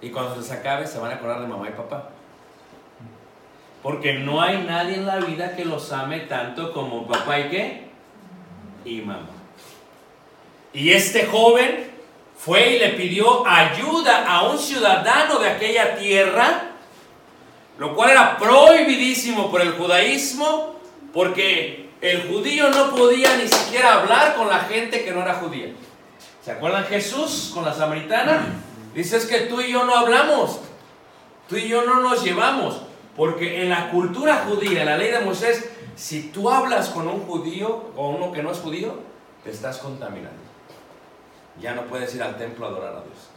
Y 0.00 0.10
cuando 0.10 0.34
se 0.34 0.40
les 0.40 0.50
acabe, 0.50 0.86
se 0.86 0.98
van 0.98 1.12
a 1.12 1.14
acordar 1.14 1.40
de 1.40 1.46
mamá 1.46 1.68
y 1.68 1.72
papá. 1.72 2.10
Porque 3.82 4.14
no 4.14 4.40
hay 4.40 4.64
nadie 4.64 4.96
en 4.96 5.06
la 5.06 5.16
vida 5.16 5.54
que 5.54 5.64
los 5.64 5.92
ame 5.92 6.20
tanto 6.20 6.72
como 6.72 7.06
papá 7.06 7.38
y 7.38 7.50
qué? 7.50 7.84
Y 8.84 9.00
mamá. 9.00 9.28
Y 10.72 10.90
este 10.90 11.26
joven 11.26 11.90
fue 12.36 12.76
y 12.76 12.78
le 12.80 12.88
pidió 12.90 13.46
ayuda 13.46 14.26
a 14.26 14.48
un 14.48 14.58
ciudadano 14.58 15.38
de 15.38 15.50
aquella 15.50 15.96
tierra, 15.96 16.62
lo 17.78 17.94
cual 17.94 18.10
era 18.10 18.36
prohibidísimo 18.38 19.50
por 19.50 19.60
el 19.60 19.72
judaísmo, 19.72 20.80
porque 21.12 21.90
el 22.00 22.28
judío 22.28 22.70
no 22.70 22.90
podía 22.90 23.36
ni 23.36 23.46
siquiera 23.46 24.00
hablar 24.00 24.34
con 24.34 24.48
la 24.48 24.60
gente 24.60 25.04
que 25.04 25.12
no 25.12 25.22
era 25.22 25.34
judía. 25.34 25.72
¿Se 26.44 26.50
acuerdan 26.50 26.84
Jesús 26.84 27.52
con 27.54 27.64
la 27.64 27.72
samaritana? 27.72 28.46
Dice 28.94 29.16
es 29.16 29.26
que 29.26 29.42
tú 29.42 29.60
y 29.60 29.70
yo 29.70 29.84
no 29.84 29.96
hablamos, 29.96 30.60
tú 31.48 31.56
y 31.56 31.68
yo 31.68 31.84
no 31.84 32.00
nos 32.00 32.24
llevamos, 32.24 32.82
porque 33.16 33.62
en 33.62 33.70
la 33.70 33.90
cultura 33.90 34.44
judía, 34.48 34.80
en 34.80 34.86
la 34.86 34.98
ley 34.98 35.12
de 35.12 35.20
Moisés, 35.20 35.70
si 35.94 36.30
tú 36.30 36.50
hablas 36.50 36.88
con 36.88 37.06
un 37.06 37.20
judío 37.20 37.90
o 37.96 38.10
uno 38.10 38.32
que 38.32 38.42
no 38.42 38.50
es 38.50 38.58
judío, 38.58 38.98
te 39.44 39.50
estás 39.50 39.78
contaminando. 39.78 40.42
Ya 41.60 41.74
no 41.74 41.82
puedes 41.82 42.14
ir 42.14 42.22
al 42.22 42.36
templo 42.36 42.66
a 42.66 42.70
adorar 42.70 42.96
a 42.96 43.02
Dios. 43.02 43.30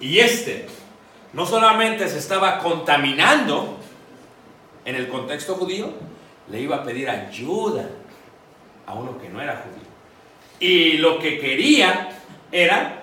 Y 0.00 0.18
este 0.18 0.68
no 1.32 1.46
solamente 1.46 2.08
se 2.08 2.18
estaba 2.18 2.58
contaminando 2.58 3.78
en 4.84 4.96
el 4.96 5.08
contexto 5.08 5.54
judío, 5.54 5.90
le 6.48 6.60
iba 6.60 6.76
a 6.76 6.84
pedir 6.84 7.08
ayuda 7.08 7.88
a 8.86 8.94
uno 8.94 9.18
que 9.18 9.28
no 9.28 9.40
era 9.40 9.64
judío. 9.64 9.85
Y 10.60 10.98
lo 10.98 11.18
que 11.18 11.38
quería 11.38 12.20
era 12.50 13.02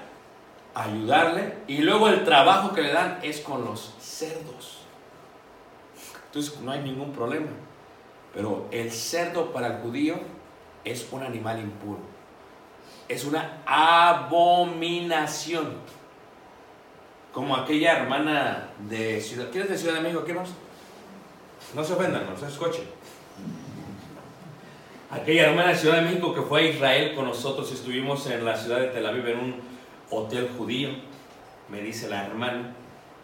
ayudarle. 0.73 1.57
Y 1.67 1.79
luego 1.79 2.09
el 2.09 2.23
trabajo 2.23 2.73
que 2.73 2.81
le 2.81 2.93
dan 2.93 3.19
es 3.21 3.41
con 3.41 3.63
los 3.65 3.93
cerdos. 3.99 4.79
Entonces 6.25 6.59
no 6.61 6.71
hay 6.71 6.81
ningún 6.81 7.11
problema. 7.11 7.47
Pero 8.33 8.67
el 8.71 8.91
cerdo 8.91 9.51
para 9.51 9.67
el 9.67 9.77
judío 9.81 10.15
es 10.83 11.07
un 11.11 11.21
animal 11.23 11.59
impuro. 11.59 11.99
Es 13.07 13.25
una 13.25 13.61
abominación. 13.65 14.93
Como 17.31 17.55
aquella 17.55 17.99
hermana 17.99 18.69
de 18.89 19.21
Ciudad. 19.21 19.49
¿Quién 19.51 19.63
es 19.63 19.69
de 19.69 19.77
Ciudad 19.77 19.95
de 19.95 20.01
México? 20.01 20.23
¿Qué 20.23 20.33
más? 20.33 20.49
No 21.75 21.83
se 21.83 21.93
ofendan, 21.93 22.25
no 22.29 22.37
se 22.37 22.47
escuchen. 22.47 22.83
Aquella 25.13 25.49
hermana 25.49 25.69
de 25.69 25.75
Ciudad 25.75 25.97
de 25.97 26.01
México 26.01 26.33
que 26.33 26.41
fue 26.41 26.61
a 26.61 26.63
Israel 26.63 27.13
con 27.13 27.25
nosotros, 27.25 27.71
estuvimos 27.71 28.25
en 28.25 28.43
la 28.43 28.57
ciudad 28.57 28.79
de 28.79 28.87
Tel 28.87 29.05
Aviv 29.05 29.27
en 29.27 29.37
un 29.37 29.55
hotel 30.09 30.49
judío. 30.57 30.89
Me 31.69 31.81
dice 31.81 32.09
la 32.09 32.25
hermana, 32.25 32.73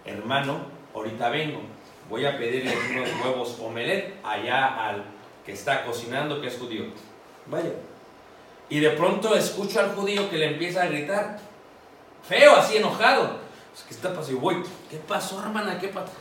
hermano, 0.05 0.59
ahorita 0.93 1.29
vengo, 1.29 1.61
voy 2.07 2.27
a 2.27 2.37
pedirle 2.37 2.75
unos 2.91 3.09
huevos 3.25 3.57
omelet 3.59 4.13
allá 4.23 4.87
al 4.87 5.03
que 5.43 5.53
está 5.53 5.83
cocinando, 5.83 6.39
que 6.39 6.49
es 6.49 6.59
judío. 6.59 6.85
Vaya. 7.47 7.71
Y 8.69 8.79
de 8.79 8.91
pronto 8.91 9.33
escucho 9.33 9.79
al 9.79 9.95
judío 9.95 10.29
que 10.29 10.37
le 10.37 10.51
empieza 10.51 10.83
a 10.83 10.85
gritar, 10.85 11.39
feo, 12.21 12.55
así 12.55 12.77
enojado. 12.77 13.39
¿Qué 13.87 13.95
está 13.95 14.09
pasando? 14.13 14.37
Y 14.37 14.39
voy, 14.39 14.63
¿qué 14.91 14.97
pasó, 14.97 15.41
hermana? 15.41 15.79
¿Qué 15.79 15.87
pasó? 15.87 16.11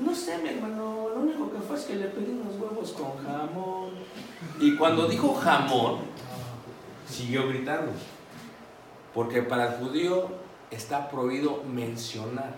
No 0.00 0.14
sé, 0.14 0.38
mi 0.38 0.50
hermano, 0.50 1.08
lo 1.08 1.20
único 1.20 1.50
que 1.50 1.58
fue 1.58 1.76
es 1.76 1.82
que 1.82 1.96
le 1.96 2.06
pedí 2.06 2.30
unos 2.30 2.60
huevos 2.60 2.92
con 2.92 3.16
jamón. 3.24 3.90
Y 4.60 4.76
cuando 4.76 5.08
dijo 5.08 5.34
jamón, 5.34 6.00
siguió 7.08 7.48
gritando. 7.48 7.92
Porque 9.14 9.42
para 9.42 9.74
el 9.74 9.80
judío 9.80 10.28
está 10.70 11.08
prohibido 11.08 11.62
mencionar 11.64 12.54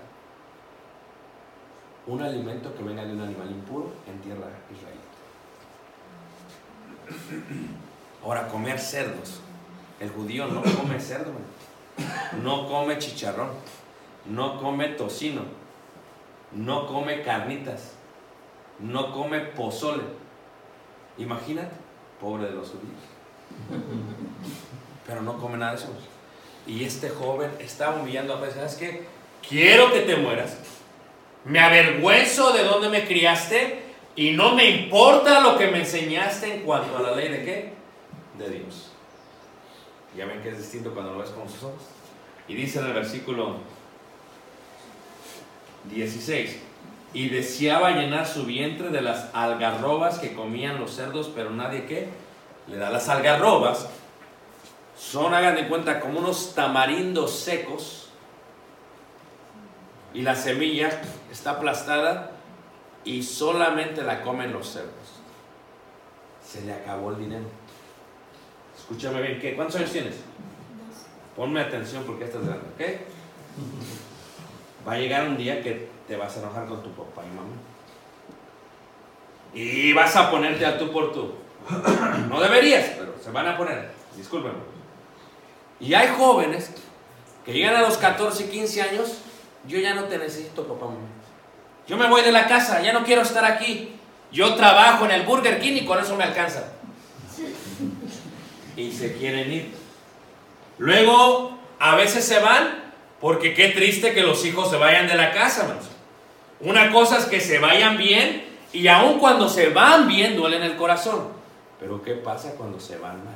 un 2.07 2.23
alimento 2.23 2.75
que 2.75 2.83
venga 2.83 3.05
de 3.05 3.13
un 3.13 3.21
animal 3.21 3.51
impuro 3.51 3.93
en 4.07 4.19
tierra 4.21 4.49
israelita. 4.73 5.09
Ahora, 8.25 8.49
comer 8.49 8.79
cerdos. 8.79 9.41
El 10.01 10.11
judío 10.11 10.47
no 10.47 10.63
come 10.63 11.01
cerdo, 11.01 11.33
no 12.43 12.69
come 12.69 12.99
chicharrón, 12.99 13.51
no 14.27 14.61
come 14.61 14.89
tocino, 14.91 15.43
no 16.53 16.87
come 16.87 17.23
carnitas, 17.23 17.95
no 18.79 19.13
come 19.13 19.41
pozole. 19.41 20.05
Imagínate, 21.19 21.75
pobre 22.21 22.47
de 22.47 22.53
los 22.53 22.69
judíos. 22.69 23.01
Pero 25.07 25.23
no 25.23 25.39
come 25.39 25.59
nada 25.59 25.73
de 25.73 25.79
eso. 25.79 25.89
Y 26.67 26.85
este 26.85 27.09
joven 27.09 27.51
está 27.59 27.91
humillando 27.91 28.35
a 28.35 28.51
¿sabes 28.51 28.75
qué? 28.77 29.07
Quiero 29.47 29.93
que 29.93 30.01
te 30.01 30.17
mueras. 30.17 30.59
Me 31.45 31.61
avergüenzo 31.61 32.53
de 32.53 32.63
dónde 32.63 32.89
me 32.91 33.07
criaste 33.07 33.83
y 34.17 34.33
no 34.33 34.55
me 34.55 34.69
importa 34.69 35.41
lo 35.41 35.57
que 35.57 35.69
me 35.69 35.79
enseñaste 35.79 36.57
en 36.57 36.63
cuanto 36.63 36.97
a 36.99 37.03
la 37.03 37.15
ley 37.15 37.29
de 37.29 37.45
qué? 37.45 37.73
De 38.37 38.51
Dios. 38.51 38.91
Ya 40.17 40.27
ven 40.27 40.43
que 40.43 40.51
es 40.51 40.59
distinto 40.59 40.93
cuando 40.93 41.13
lo 41.13 41.19
ves 41.21 41.31
con 41.31 41.49
sus 41.49 41.63
ojos. 41.63 41.83
Y 42.49 42.55
dice 42.55 42.81
en 42.81 42.87
el 42.87 42.93
versículo 42.93 43.57
16, 45.91 46.59
y 47.15 47.29
deseaba 47.29 47.93
llenar 47.93 48.27
su 48.27 48.45
vientre 48.45 48.91
de 48.91 49.01
las 49.01 49.35
algarrobas 49.35 50.19
que 50.19 50.35
comían 50.35 50.79
los 50.79 50.93
cerdos, 50.93 51.31
pero 51.35 51.51
nadie 51.51 51.87
que 51.87 52.09
le 52.67 52.77
da 52.77 52.91
las 52.91 53.09
algarrobas. 53.09 53.89
Son, 54.99 55.33
hagan 55.33 55.55
de 55.55 55.69
cuenta, 55.69 56.01
como 56.01 56.19
unos 56.19 56.55
tamarindos 56.55 57.33
secos 57.33 58.11
y 60.13 60.23
la 60.23 60.35
semilla 60.35 60.91
está 61.31 61.53
aplastada 61.53 62.33
y 63.05 63.23
solamente 63.23 64.03
la 64.03 64.23
comen 64.23 64.53
los 64.53 64.69
cerdos. 64.69 64.93
Se 66.45 66.63
le 66.63 66.73
acabó 66.75 67.11
el 67.13 67.19
dinero. 67.19 67.47
Escúchame 68.77 69.23
bien, 69.23 69.41
¿qué? 69.41 69.55
¿cuántos 69.55 69.77
años 69.77 69.93
tienes? 69.93 70.17
Ponme 71.37 71.61
atención 71.61 72.05
porque 72.05 72.25
estás 72.25 72.45
grande, 72.45 72.67
¿ok? 72.75 72.91
Va 74.89 74.95
a 74.95 74.99
llegar 74.99 75.29
un 75.29 75.37
día 75.37 75.61
que 75.63 75.91
te 76.07 76.17
vas 76.17 76.35
a 76.35 76.41
enojar 76.41 76.67
con 76.67 76.83
tu 76.83 76.91
papá 76.93 77.23
y 77.23 77.37
mamá. 77.37 77.51
Y 79.53 79.93
vas 79.93 80.17
a 80.17 80.31
ponerte 80.31 80.65
a 80.65 80.79
tú 80.79 80.91
por 80.91 81.13
tú. 81.13 81.35
No 82.31 82.41
deberías, 82.41 82.93
pero 82.99 83.15
se 83.23 83.31
van 83.31 83.49
a 83.49 83.57
poner. 83.59 83.91
Discúlpenme. 84.17 84.57
Y 85.79 85.93
hay 85.93 86.09
jóvenes 86.17 86.73
que 87.45 87.53
llegan 87.53 87.77
a 87.77 87.83
los 87.83 87.99
14 87.99 88.45
y 88.45 88.49
15 88.49 88.83
años, 88.83 89.19
yo 89.67 89.79
ya 89.79 89.93
no 89.93 90.05
te 90.05 90.17
necesito, 90.17 90.67
papá, 90.67 90.87
mamá. 90.87 91.07
Yo 91.87 91.99
me 91.99 92.09
voy 92.09 92.23
de 92.23 92.33
la 92.33 92.47
casa, 92.47 92.81
ya 92.81 92.95
no 92.95 93.05
quiero 93.05 93.21
estar 93.21 93.45
aquí. 93.45 93.95
Yo 94.33 94.55
trabajo 94.55 95.05
en 95.05 95.11
el 95.11 95.27
Burger 95.27 95.61
King 95.61 95.75
y 95.83 95.85
con 95.85 95.99
eso 95.99 96.17
me 96.17 96.25
alcanza. 96.25 96.65
Y 98.75 98.91
se 98.91 99.19
quieren 99.19 99.53
ir. 99.53 99.75
Luego, 100.79 101.59
a 101.79 101.95
veces 101.95 102.25
se 102.25 102.39
van 102.39 102.88
porque 103.21 103.55
qué 103.55 103.69
triste 103.69 104.15
que 104.15 104.23
los 104.23 104.45
hijos 104.45 104.71
se 104.71 104.77
vayan 104.77 105.09
de 105.09 105.17
la 105.17 105.33
casa, 105.33 105.63
hermanos. 105.63 105.89
Una 106.61 106.91
cosa 106.91 107.19
es 107.19 107.25
que 107.27 107.41
se 107.41 107.59
vayan 107.59 107.97
bien 107.97 108.47
y 108.73 108.89
aun 108.89 109.19
cuando 109.19 109.49
se 109.49 109.71
van 109.71 110.09
bien 110.09 110.37
duele 110.37 110.57
en 110.57 110.65
el 110.65 110.77
corazón. 110.77 111.29
Pero 111.81 112.03
¿qué 112.03 112.15
pasa 112.15 112.55
cuando 112.57 112.81
se 112.81 112.97
van 112.99 113.25
mal? 113.25 113.35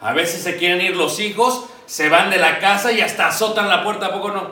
A 0.00 0.12
veces 0.12 0.42
se 0.42 0.56
quieren 0.56 0.82
ir 0.82 0.96
los 0.96 1.18
hijos, 1.18 1.64
se 1.86 2.10
van 2.10 2.30
de 2.30 2.36
la 2.36 2.58
casa 2.58 2.92
y 2.92 3.00
hasta 3.00 3.28
azotan 3.28 3.68
la 3.68 3.82
puerta, 3.82 4.06
¿a 4.06 4.12
poco 4.12 4.30
no? 4.30 4.50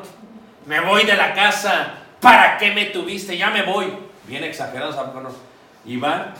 Me 0.65 0.81
voy 0.81 1.05
de 1.05 1.17
la 1.17 1.35
casa, 1.35 1.95
¿para 2.21 2.57
qué 2.57 2.71
me 2.71 2.87
tuviste? 2.87 3.37
Ya 3.37 3.51
me 3.51 3.63
voy. 3.63 3.93
Bien 4.27 4.45
exagerados, 4.45 4.97
¿a 4.97 5.13
no? 5.13 5.31
Y 5.85 5.97
van, 5.97 6.33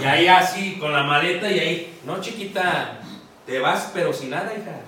y 0.00 0.04
ahí 0.04 0.28
así, 0.28 0.78
con 0.78 0.92
la 0.92 1.02
maleta 1.02 1.50
y 1.50 1.58
ahí, 1.58 2.00
no 2.04 2.20
chiquita, 2.20 3.00
te 3.44 3.58
vas 3.58 3.90
pero 3.92 4.12
sin 4.12 4.30
nada, 4.30 4.54
hija. 4.54 4.80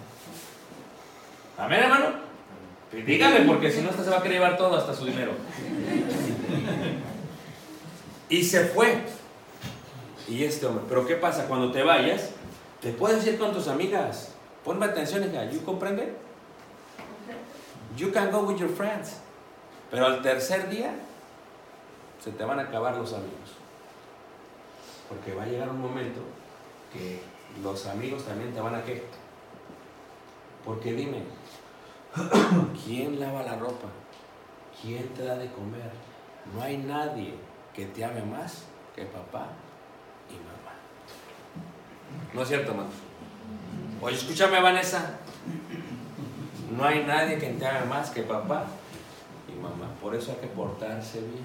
Amén, 1.59 1.81
hermano. 1.81 2.07
Dígame, 2.93 3.41
porque 3.41 3.71
si 3.71 3.81
no, 3.81 3.91
esta 3.91 4.05
se 4.05 4.11
va 4.11 4.19
a 4.19 4.23
querer 4.23 4.39
llevar 4.39 4.57
todo 4.57 4.77
hasta 4.77 4.95
su 4.95 5.07
dinero. 5.07 5.33
Y 8.29 8.45
se 8.45 8.65
fue. 8.67 9.03
Y 10.29 10.45
este 10.45 10.67
hombre, 10.67 10.85
pero 10.89 11.07
¿qué 11.07 11.17
pasa? 11.17 11.47
Cuando 11.47 11.73
te 11.73 11.83
vayas, 11.83 12.31
te 12.81 12.93
puedes 12.93 13.27
ir 13.27 13.39
con 13.39 13.53
tus 13.53 13.69
amigas. 13.69 14.33
Ponme 14.65 14.87
atención, 14.87 15.25
hija. 15.25 15.45
¿You 15.51 15.63
comprende? 15.65 16.15
You 17.97 18.11
can 18.13 18.31
go 18.31 18.41
with 18.41 18.57
your 18.57 18.71
friends. 18.71 19.19
Pero 19.91 20.07
al 20.07 20.23
tercer 20.23 20.71
día, 20.71 20.95
se 22.23 22.31
te 22.31 22.45
van 22.45 22.59
a 22.59 22.63
acabar 22.63 22.97
los 22.97 23.13
amigos. 23.13 23.57
Porque 25.09 25.35
va 25.35 25.43
a 25.43 25.47
llegar 25.47 25.69
un 25.69 25.81
momento 25.81 26.21
que 26.93 27.21
los 27.63 27.87
amigos 27.87 28.25
también 28.25 28.55
te 28.55 28.61
van 28.61 28.75
a 28.75 28.83
qué. 28.83 29.03
Porque 30.65 30.93
dime, 30.93 31.23
¿quién 32.85 33.19
lava 33.19 33.43
la 33.43 33.57
ropa? 33.57 33.89
¿Quién 34.81 35.09
te 35.15 35.25
da 35.25 35.37
de 35.37 35.51
comer? 35.51 35.91
No 36.55 36.63
hay 36.63 36.77
nadie 36.79 37.35
que 37.75 37.87
te 37.87 38.05
ame 38.05 38.23
más 38.23 38.65
que 38.95 39.05
papá 39.05 39.47
y 40.29 40.35
mamá. 40.35 40.75
¿No 42.35 42.43
es 42.43 42.49
cierto, 42.49 42.73
hermanos? 42.73 42.95
Oye, 44.01 44.17
escúchame, 44.17 44.61
Vanessa. 44.61 45.19
No 46.77 46.85
hay 46.85 47.05
nadie 47.05 47.39
que 47.39 47.51
te 47.51 47.67
ame 47.67 47.87
más 47.87 48.11
que 48.11 48.23
papá 48.23 48.67
y 49.49 49.59
mamá. 49.59 49.89
Por 50.01 50.15
eso 50.15 50.33
hay 50.33 50.39
que 50.39 50.49
portarse 50.49 51.21
bien. 51.21 51.45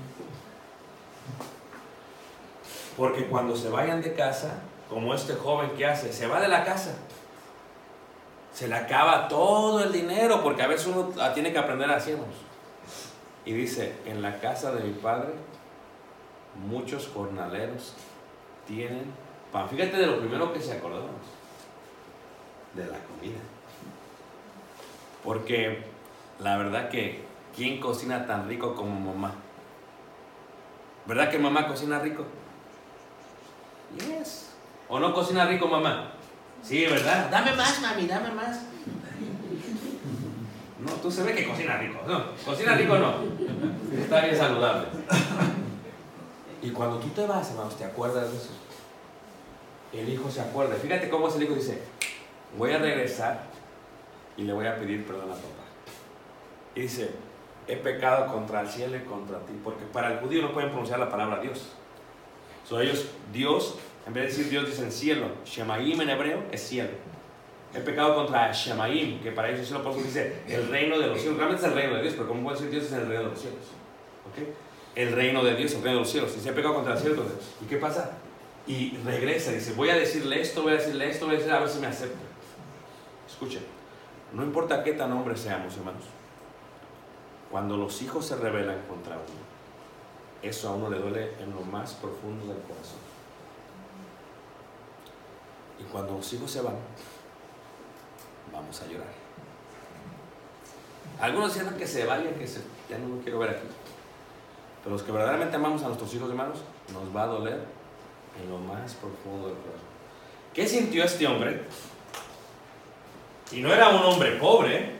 Porque 2.98 3.28
cuando 3.28 3.56
se 3.56 3.70
vayan 3.70 4.02
de 4.02 4.14
casa, 4.14 4.56
como 4.90 5.14
este 5.14 5.36
joven 5.36 5.72
que 5.78 5.86
hace, 5.86 6.12
se 6.12 6.28
va 6.28 6.42
de 6.42 6.48
la 6.48 6.66
casa. 6.66 6.96
Se 8.58 8.68
le 8.68 8.74
acaba 8.74 9.28
todo 9.28 9.84
el 9.84 9.92
dinero, 9.92 10.42
porque 10.42 10.64
a 10.64 10.68
veces 10.68 10.88
uno 10.88 11.14
tiene 11.36 11.54
que 11.54 11.60
aprender 11.60 11.92
a 11.92 11.98
hacernos. 11.98 12.26
Y 13.46 13.54
dice, 13.54 13.94
en 14.08 14.24
la 14.24 14.40
casa 14.40 14.72
de 14.72 14.84
mi 14.84 14.94
padre, 14.94 15.30
muchos 16.68 17.08
jornaleros 17.14 17.94
tienen 18.66 19.14
pan. 19.52 19.70
Fíjate 19.70 19.98
de 19.98 20.08
lo 20.08 20.18
primero 20.18 20.52
que 20.54 20.60
se 20.60 20.74
acordó, 20.74 21.06
de 22.74 22.88
la 22.88 22.98
comida. 22.98 23.38
Porque 25.24 25.84
la 26.40 26.58
verdad 26.58 26.90
que, 26.90 27.26
¿quién 27.56 27.80
cocina 27.80 28.26
tan 28.26 28.50
rico 28.50 28.74
como 28.74 29.00
mamá? 29.00 29.36
¿Verdad 31.06 31.30
que 31.30 31.38
mamá 31.38 31.68
cocina 31.68 32.00
rico? 32.00 32.26
Yes. 34.00 34.56
¿O 34.90 35.00
no 35.00 35.14
cocina 35.14 35.46
rico 35.46 35.68
mamá? 35.68 36.17
Sí, 36.64 36.86
¿verdad? 36.86 37.30
Dame 37.30 37.54
más, 37.54 37.82
mami, 37.82 38.08
dame 38.08 38.32
más. 38.32 38.62
No, 40.80 40.92
tú 40.94 41.12
se 41.12 41.24
ve 41.24 41.34
que 41.34 41.48
cocina 41.48 41.78
rico. 41.78 42.00
No, 42.08 42.36
cocina 42.46 42.76
rico 42.76 42.98
no. 42.98 43.16
Está 43.98 44.22
bien 44.22 44.38
saludable. 44.38 44.88
Y 46.62 46.72
cuando 46.72 46.98
tú 46.98 47.08
te 47.10 47.26
vas, 47.26 47.50
hermanos, 47.52 47.78
¿te 47.78 47.86
acuerdas 47.86 48.32
de 48.32 48.38
eso? 48.38 48.50
El 49.94 50.10
hijo 50.10 50.30
se 50.30 50.42
acuerda. 50.42 50.76
Fíjate 50.76 51.10
cómo 51.10 51.28
es 51.28 51.36
el 51.36 51.44
hijo 51.44 51.56
dice, 51.56 51.82
voy 52.58 52.72
a 52.72 52.80
regresar 52.80 53.44
y 54.36 54.44
le 54.44 54.54
voy 54.54 54.68
a 54.68 54.78
pedir 54.78 55.06
perdón 55.06 55.32
a 55.32 55.36
papá. 55.36 55.64
Y 56.76 56.82
dice, 56.82 57.12
he 57.68 57.76
pecado 57.78 58.28
contra 58.32 58.62
el 58.62 58.68
cielo 58.68 58.98
y 58.98 59.02
contra 59.02 59.40
ti. 59.40 59.54
Porque 59.64 59.86
para 59.86 60.14
el 60.14 60.20
judío 60.20 60.42
no 60.42 60.54
pueden 60.54 60.70
pronunciar 60.70 61.00
la 61.00 61.10
palabra 61.10 61.40
Dios. 61.40 61.74
So 62.68 62.82
ellos, 62.82 63.06
Dios, 63.32 63.76
en 64.08 64.14
vez 64.14 64.24
de 64.24 64.30
decir 64.30 64.50
Dios, 64.50 64.66
dicen 64.66 64.90
cielo. 64.90 65.28
Shemaim 65.46 66.00
en 66.00 66.10
hebreo 66.10 66.44
es 66.50 66.62
cielo. 66.62 66.92
He 67.76 67.82
pecado 67.82 68.16
contra 68.16 68.54
Shemaim, 68.54 69.22
que 69.22 69.32
para 69.34 69.50
ellos 69.50 69.70
el 69.70 69.78
eso 69.78 69.94
dice 69.96 70.42
el 70.48 70.70
reino 70.70 70.98
de 70.98 71.08
los 71.08 71.20
cielos. 71.20 71.38
Realmente 71.38 71.66
es 71.66 71.70
el 71.70 71.76
reino 71.76 71.96
de 71.96 72.02
Dios, 72.04 72.14
pero 72.16 72.30
¿cómo 72.30 72.44
puede 72.44 72.56
decir 72.56 72.72
Dios 72.72 72.86
es 72.86 72.94
el 72.94 73.08
reino 73.08 73.24
de 73.24 73.30
los 73.32 73.40
cielos? 73.40 73.60
¿Ok? 74.32 74.48
El 74.96 75.12
reino 75.12 75.44
de 75.44 75.56
Dios, 75.56 75.74
el 75.74 75.84
reino 75.84 75.98
de 75.98 76.04
los 76.06 76.10
cielos. 76.10 76.34
Y 76.38 76.40
se 76.40 76.50
ha 76.50 76.56
pecado 76.56 76.76
contra 76.76 76.94
el 76.94 77.00
cielo, 77.00 77.22
¿y 77.62 77.66
qué 77.66 77.76
pasa? 77.76 78.12
Y 78.66 78.98
regresa, 79.04 79.52
dice, 79.52 79.74
voy 79.74 79.90
a 79.90 79.96
decirle 79.96 80.40
esto, 80.40 80.64
voy 80.64 80.72
a 80.72 80.76
decirle 80.78 81.10
esto, 81.10 81.26
voy 81.26 81.36
a 81.36 81.38
decirle 81.38 81.58
a 81.58 81.60
ver 81.60 81.70
si 81.70 81.80
me 81.80 81.88
acepta. 81.88 82.20
Escuchen, 83.28 83.64
no 84.32 84.42
importa 84.42 84.86
qué 84.86 84.94
tan 84.94 85.12
hombres 85.12 85.42
seamos, 85.42 85.76
hermanos. 85.76 86.04
Cuando 87.52 87.76
los 87.76 88.02
hijos 88.02 88.26
se 88.26 88.38
rebelan 88.38 88.80
contra 88.88 89.16
uno, 89.16 89.48
eso 90.42 90.70
a 90.70 90.76
uno 90.76 90.90
le 90.90 90.98
duele 90.98 91.32
en 91.42 91.52
lo 91.54 91.62
más 91.62 91.94
profundo 91.96 92.46
del 92.46 92.62
corazón. 92.62 93.07
Y 95.80 95.84
cuando 95.84 96.14
los 96.14 96.34
hijos 96.34 96.52
se 96.52 96.62
van, 96.62 96.76
vamos 98.52 98.82
a 98.82 98.88
llorar. 98.88 99.28
Algunos 101.20 101.54
dicen 101.54 101.76
que 101.78 101.88
se 101.88 102.06
vayan, 102.06 102.34
que 102.36 102.48
se, 102.48 102.62
ya 102.90 102.98
no 102.98 103.16
lo 103.16 103.22
quiero 103.22 103.40
ver 103.40 103.52
aquí. 103.52 103.68
Pero 104.84 104.96
los 104.96 105.04
que 105.04 105.12
verdaderamente 105.12 105.56
amamos 105.56 105.84
a 105.84 105.88
nuestros 105.88 106.14
hijos 106.14 106.30
hermanos, 106.30 106.60
nos 106.94 107.16
va 107.16 107.24
a 107.24 107.28
doler 107.28 107.66
en 108.42 108.50
lo 108.50 108.58
más 108.60 108.94
profundo 108.96 109.48
del 109.48 109.58
corazón. 109.58 109.88
¿Qué 110.54 110.68
sintió 110.68 111.04
este 111.04 111.28
hombre? 111.28 111.66
Y 113.52 113.62
no 113.62 113.74
era 113.74 113.90
un 113.90 114.04
hombre 114.04 114.32
pobre, 114.32 114.92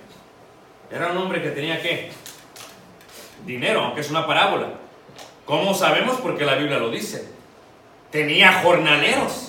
era 0.92 1.12
un 1.12 1.18
hombre 1.18 1.42
que 1.42 1.50
tenía 1.52 1.82
qué? 1.82 2.12
Dinero, 3.46 3.82
aunque 3.82 4.02
es 4.02 4.10
una 4.10 4.26
parábola. 4.26 4.70
¿Cómo 5.46 5.74
sabemos? 5.74 6.18
Porque 6.18 6.46
la 6.46 6.56
Biblia 6.56 6.78
lo 6.78 6.90
dice. 6.90 7.28
Tenía 8.12 8.62
jornaleros, 8.62 9.47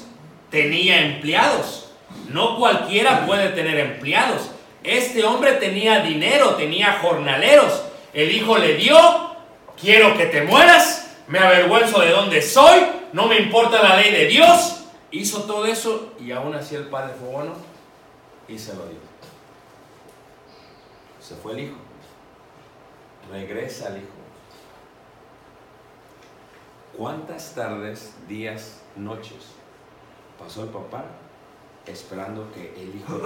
tenía 0.51 1.01
empleados. 1.01 1.91
No 2.29 2.57
cualquiera 2.59 3.27
puede 3.27 3.51
tener 3.51 3.79
empleados. 3.79 4.51
Este 4.83 5.25
hombre 5.25 5.53
tenía 5.55 6.01
dinero, 6.01 6.55
tenía 6.55 6.99
jornaleros. 7.01 7.83
El 8.13 8.31
hijo 8.31 8.57
le 8.59 8.75
dio, 8.77 8.97
quiero 9.81 10.17
que 10.17 10.27
te 10.27 10.43
mueras, 10.43 11.17
me 11.27 11.39
avergüenzo 11.39 12.01
de 12.01 12.11
dónde 12.11 12.43
soy, 12.43 12.81
no 13.13 13.27
me 13.27 13.39
importa 13.39 13.83
la 13.83 13.97
ley 13.97 14.11
de 14.13 14.27
Dios. 14.27 14.85
Hizo 15.11 15.45
todo 15.45 15.67
eso 15.67 16.15
y 16.21 16.33
aún 16.33 16.55
así 16.55 16.75
el 16.75 16.85
padre 16.85 17.15
fue 17.19 17.29
bueno 17.29 17.53
y 18.47 18.59
se 18.59 18.75
lo 18.75 18.87
dio. 18.87 18.99
Se 21.21 21.35
fue 21.37 21.53
el 21.53 21.61
hijo. 21.61 21.77
Regresa 23.31 23.89
el 23.89 23.99
hijo. 23.99 24.07
¿Cuántas 26.97 27.55
tardes, 27.55 28.15
días, 28.27 28.81
noches 28.97 29.58
pasó 30.39 30.63
el 30.63 30.69
papá 30.69 31.05
esperando 31.87 32.53
que 32.53 32.73
el 32.81 32.95
hijo? 32.97 33.19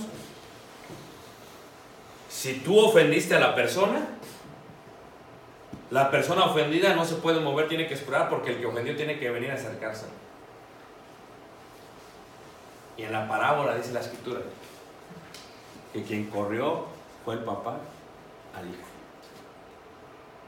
si 2.28 2.60
tú 2.60 2.78
ofendiste 2.78 3.34
a 3.34 3.40
la 3.40 3.54
persona, 3.54 4.06
La 5.90 6.10
persona 6.10 6.44
ofendida 6.44 6.94
no 6.94 7.04
se 7.04 7.14
puede 7.16 7.40
mover, 7.40 7.68
tiene 7.68 7.86
que 7.86 7.94
esperar 7.94 8.28
porque 8.28 8.50
el 8.50 8.58
que 8.58 8.66
ofendió 8.66 8.96
tiene 8.96 9.18
que 9.18 9.30
venir 9.30 9.52
a 9.52 9.54
acercarse. 9.54 10.06
Y 12.96 13.02
en 13.02 13.12
la 13.12 13.28
parábola 13.28 13.76
dice 13.76 13.92
la 13.92 14.00
escritura 14.00 14.40
que 15.92 16.02
quien 16.02 16.28
corrió 16.28 16.86
fue 17.24 17.34
el 17.34 17.44
papá 17.44 17.78
al 18.56 18.66
hijo. 18.68 18.88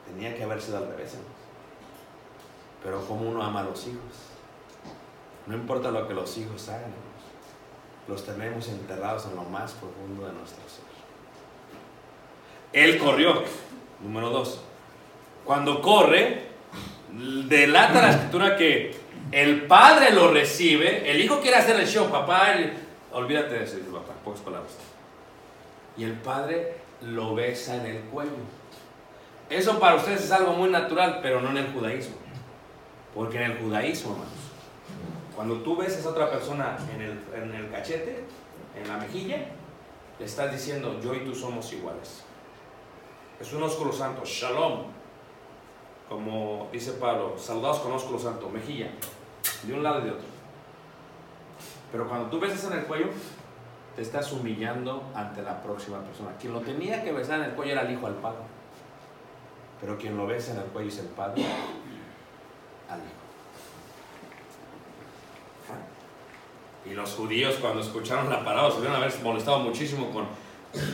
Tenía 0.07 0.35
que 0.35 0.43
haber 0.43 0.61
sido 0.61 0.79
al 0.79 0.89
revés. 0.89 1.15
Pero 2.83 3.07
como 3.07 3.31
uno 3.31 3.43
ama 3.43 3.61
a 3.61 3.65
los 3.65 3.87
hijos. 3.87 4.38
No 5.49 5.55
importa 5.55 5.91
lo 5.91 6.07
que 6.07 6.13
los 6.13 6.37
hijos 6.37 6.69
hagan, 6.69 6.93
los 8.07 8.25
tenemos 8.25 8.69
enterrados 8.69 9.27
en 9.27 9.35
lo 9.35 9.45
más 9.45 9.73
profundo 9.73 10.27
de 10.27 10.33
nuestro 10.35 10.63
ser. 10.69 10.85
Él 12.73 12.99
corrió. 12.99 13.43
Número 14.01 14.31
dos. 14.31 14.61
Cuando 15.45 15.81
corre, 15.81 16.49
delata 17.11 18.03
la 18.03 18.11
escritura 18.11 18.57
que 18.57 18.95
el 19.33 19.67
padre 19.67 20.13
lo 20.13 20.31
recibe, 20.31 21.11
el 21.11 21.21
hijo 21.21 21.41
quiere 21.41 21.57
hacer 21.57 21.81
el 21.81 21.87
show, 21.87 22.11
papá, 22.11 22.55
olvídate 23.13 23.59
de 23.59 23.65
eso, 23.65 23.79
papá, 23.91 24.13
pocas 24.23 24.41
palabras. 24.41 24.73
Y 25.97 26.05
el 26.05 26.13
padre 26.13 26.77
lo 27.01 27.35
besa 27.35 27.77
en 27.77 27.87
el 27.87 28.01
cuello. 28.03 28.31
Eso 29.49 29.81
para 29.81 29.97
ustedes 29.97 30.25
es 30.25 30.31
algo 30.31 30.53
muy 30.53 30.69
natural, 30.69 31.21
pero 31.23 31.41
no 31.41 31.51
en 31.51 31.57
el 31.57 31.73
judaísmo. 31.73 32.17
Porque 33.15 33.39
en 33.39 33.53
el 33.53 33.59
judaísmo, 33.59 34.17
cuando 35.39 35.59
tú 35.59 35.77
besas 35.77 36.05
a 36.05 36.09
otra 36.09 36.29
persona 36.33 36.77
en 36.93 37.01
el, 37.01 37.23
en 37.33 37.55
el 37.55 37.71
cachete, 37.71 38.25
en 38.75 38.89
la 38.89 38.97
mejilla, 38.97 39.37
le 40.19 40.25
estás 40.25 40.51
diciendo, 40.51 40.99
yo 41.01 41.15
y 41.15 41.21
tú 41.21 41.33
somos 41.33 41.73
iguales. 41.73 42.25
Es 43.39 43.53
un 43.53 43.63
ósculo 43.63 43.93
santo, 43.93 44.23
shalom. 44.25 44.87
Como 46.09 46.69
dice 46.73 46.91
Pablo, 46.95 47.37
saludados 47.39 47.79
con 47.79 47.93
ósculo 47.93 48.19
santo, 48.19 48.49
mejilla, 48.49 48.91
de 49.63 49.73
un 49.73 49.85
lado 49.85 50.01
y 50.01 50.05
de 50.07 50.11
otro. 50.11 50.27
Pero 51.93 52.09
cuando 52.09 52.31
tú 52.31 52.41
besas 52.41 52.73
en 52.73 52.81
el 52.81 52.87
cuello, 52.87 53.07
te 53.95 54.03
estás 54.03 54.33
humillando 54.33 55.05
ante 55.15 55.41
la 55.43 55.63
próxima 55.63 56.01
persona. 56.01 56.33
Quien 56.41 56.53
lo 56.53 56.63
tenía 56.63 57.05
que 57.05 57.13
besar 57.13 57.39
en 57.39 57.51
el 57.51 57.53
cuello 57.53 57.75
era 57.75 57.83
el 57.83 57.93
hijo 57.93 58.09
al 58.09 58.17
padre. 58.17 58.43
Pero 59.81 59.97
quien 59.99 60.17
lo 60.17 60.27
besa 60.27 60.51
en 60.55 60.59
el 60.59 60.65
cuello 60.65 60.89
es 60.89 60.99
el 60.99 61.07
padre 61.07 61.45
al 62.91 62.99
hijo. 62.99 63.18
Y 66.91 66.95
los 66.95 67.11
judíos 67.11 67.57
cuando 67.61 67.81
escucharon 67.81 68.31
la 68.31 68.45
parábola 68.45 68.71
se 68.71 68.81
debieron 68.81 69.03
haber 69.03 69.23
molestado 69.23 69.59
muchísimo 69.59 70.11
con 70.11 70.27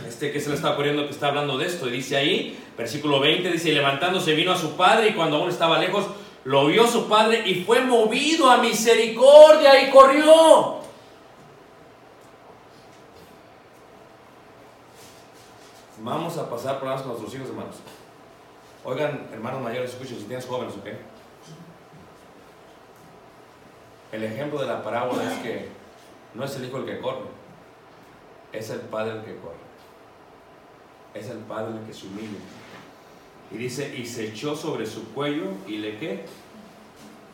este 0.06 0.32
que 0.32 0.40
se 0.40 0.50
le 0.50 0.56
está 0.56 0.72
ocurriendo 0.72 1.04
que 1.04 1.12
está 1.12 1.28
hablando 1.28 1.58
de 1.58 1.66
esto. 1.66 1.88
Y 1.88 1.92
dice 1.92 2.16
ahí, 2.16 2.58
versículo 2.76 3.20
20, 3.20 3.50
dice, 3.50 3.72
levantándose 3.72 4.34
vino 4.34 4.52
a 4.52 4.58
su 4.58 4.76
padre 4.76 5.08
y 5.08 5.14
cuando 5.14 5.36
aún 5.36 5.48
estaba 5.48 5.78
lejos, 5.78 6.06
lo 6.44 6.66
vio 6.66 6.86
su 6.86 7.08
padre 7.08 7.42
y 7.46 7.64
fue 7.64 7.80
movido 7.80 8.50
a 8.50 8.58
misericordia 8.58 9.82
y 9.82 9.90
corrió. 9.90 10.84
Vamos 15.98 16.36
a 16.36 16.50
pasar 16.50 16.78
problemas 16.78 17.02
con 17.02 17.12
nuestros 17.12 17.34
hijos, 17.34 17.48
hermanos. 17.48 17.76
Oigan, 18.84 19.28
hermanos 19.32 19.62
mayores, 19.62 19.92
escuchen, 19.92 20.18
si 20.18 20.24
tienes 20.24 20.44
jóvenes, 20.44 20.74
¿ok? 20.74 20.86
El 24.12 24.24
ejemplo 24.24 24.60
de 24.60 24.66
la 24.66 24.82
parábola 24.82 25.32
es 25.32 25.38
que 25.38 25.68
no 26.34 26.44
es 26.44 26.56
el 26.56 26.66
hijo 26.66 26.78
el 26.78 26.86
que 26.86 27.00
corre, 27.00 27.26
es 28.52 28.70
el 28.70 28.80
padre 28.80 29.18
el 29.18 29.24
que 29.24 29.36
corre. 29.36 29.64
Es 31.14 31.28
el 31.28 31.38
padre 31.38 31.78
el 31.78 31.86
que 31.86 31.92
se 31.92 32.06
humilla. 32.06 32.38
Y 33.52 33.56
dice, 33.56 33.94
y 33.96 34.04
se 34.04 34.28
echó 34.28 34.56
sobre 34.56 34.84
su 34.86 35.12
cuello 35.12 35.46
y 35.66 35.76
le 35.76 35.96
qué? 35.98 36.24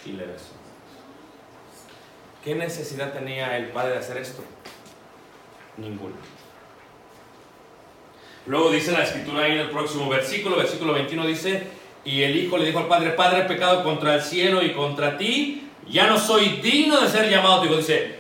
Y 0.04 0.12
le 0.12 0.26
besó. 0.26 0.52
¿Qué 2.44 2.54
necesidad 2.54 3.12
tenía 3.12 3.56
el 3.56 3.68
padre 3.68 3.92
de 3.92 3.98
hacer 3.98 4.18
esto? 4.18 4.42
Ninguna. 5.76 6.16
Luego 8.46 8.70
dice 8.70 8.92
la 8.92 9.04
escritura 9.04 9.44
ahí 9.44 9.52
en 9.52 9.58
el 9.58 9.70
próximo 9.70 10.08
versículo, 10.08 10.56
versículo 10.56 10.94
21 10.94 11.26
dice, 11.26 11.62
y 12.04 12.22
el 12.22 12.36
hijo 12.36 12.56
le 12.56 12.66
dijo 12.66 12.78
al 12.78 12.88
padre, 12.88 13.10
padre, 13.10 13.40
he 13.40 13.44
pecado 13.44 13.84
contra 13.84 14.14
el 14.14 14.22
cielo 14.22 14.62
y 14.62 14.72
contra 14.72 15.18
ti, 15.18 15.68
ya 15.88 16.06
no 16.06 16.18
soy 16.18 16.60
digno 16.62 17.00
de 17.00 17.08
ser 17.08 17.28
llamado 17.28 17.64
hijo. 17.64 17.76
Dice, 17.76 18.19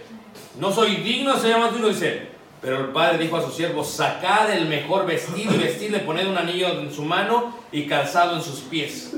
no 0.58 0.72
soy 0.72 0.96
digno 0.96 1.34
de 1.34 1.40
ser 1.40 1.50
llamado 1.50 1.70
tu 1.72 1.78
hijo, 1.78 1.88
dice, 1.88 2.28
pero 2.60 2.78
el 2.78 2.86
padre 2.88 3.18
dijo 3.18 3.36
a 3.36 3.42
sus 3.42 3.54
siervos, 3.54 3.88
sacad 3.88 4.50
el 4.50 4.66
mejor 4.66 5.06
vestido 5.06 5.54
y 5.54 5.58
vestidle, 5.58 6.00
poned 6.00 6.26
un 6.26 6.36
anillo 6.36 6.68
en 6.68 6.92
su 6.92 7.04
mano 7.04 7.54
y 7.72 7.86
calzado 7.86 8.36
en 8.36 8.42
sus 8.42 8.60
pies. 8.60 9.16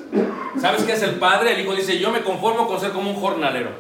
¿Sabes 0.60 0.84
qué 0.84 0.92
es 0.92 1.02
el 1.02 1.16
padre? 1.16 1.54
El 1.54 1.60
hijo 1.60 1.74
dice, 1.74 1.98
yo 1.98 2.12
me 2.12 2.22
conformo 2.22 2.68
con 2.68 2.78
ser 2.78 2.92
como 2.92 3.10
un 3.10 3.16
jornalero. 3.16 3.70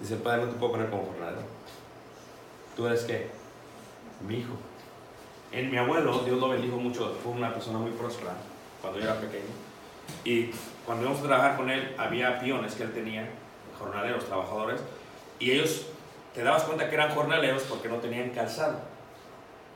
Dice 0.00 0.14
el 0.14 0.20
padre, 0.20 0.42
no 0.42 0.48
te 0.50 0.58
puedo 0.58 0.72
poner 0.72 0.88
como 0.88 1.06
jornalero. 1.06 1.42
¿Tú 2.76 2.86
eres 2.86 3.02
qué? 3.02 3.30
Mi 4.26 4.38
hijo. 4.38 4.54
En 5.50 5.68
mi 5.68 5.76
abuelo, 5.76 6.22
Dios 6.24 6.38
lo 6.38 6.48
bendijo 6.48 6.76
mucho, 6.76 7.16
fue 7.24 7.32
una 7.32 7.52
persona 7.52 7.78
muy 7.78 7.90
próspera 7.90 8.34
cuando 8.80 9.00
yo 9.00 9.06
era 9.06 9.20
pequeño. 9.20 9.50
Y 10.24 10.50
cuando 10.86 11.04
íbamos 11.04 11.22
a 11.22 11.26
trabajar 11.26 11.56
con 11.56 11.70
él, 11.70 11.92
había 11.98 12.38
peones 12.38 12.74
que 12.74 12.84
él 12.84 12.92
tenía, 12.92 13.28
jornaleros, 13.78 14.26
trabajadores, 14.26 14.80
y 15.40 15.50
ellos 15.50 15.86
te 16.34 16.44
dabas 16.44 16.62
cuenta 16.62 16.88
que 16.88 16.94
eran 16.94 17.12
jornaleros 17.14 17.62
porque 17.64 17.88
no 17.88 17.96
tenían 17.96 18.30
calzado. 18.30 18.78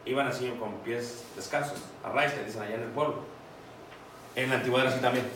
Iban 0.05 0.29
así 0.29 0.49
con 0.61 0.75
pies 0.81 1.25
descalzos, 1.35 1.79
a 2.05 2.11
raíz, 2.11 2.33
que 2.33 2.45
dicen 2.45 2.63
allá 2.63 2.75
en 2.75 2.83
el 2.83 2.91
pueblo. 2.91 3.25
En 4.37 4.51
la 4.51 4.57
antigüedad 4.57 4.87
así 4.89 5.01
también. 5.01 5.27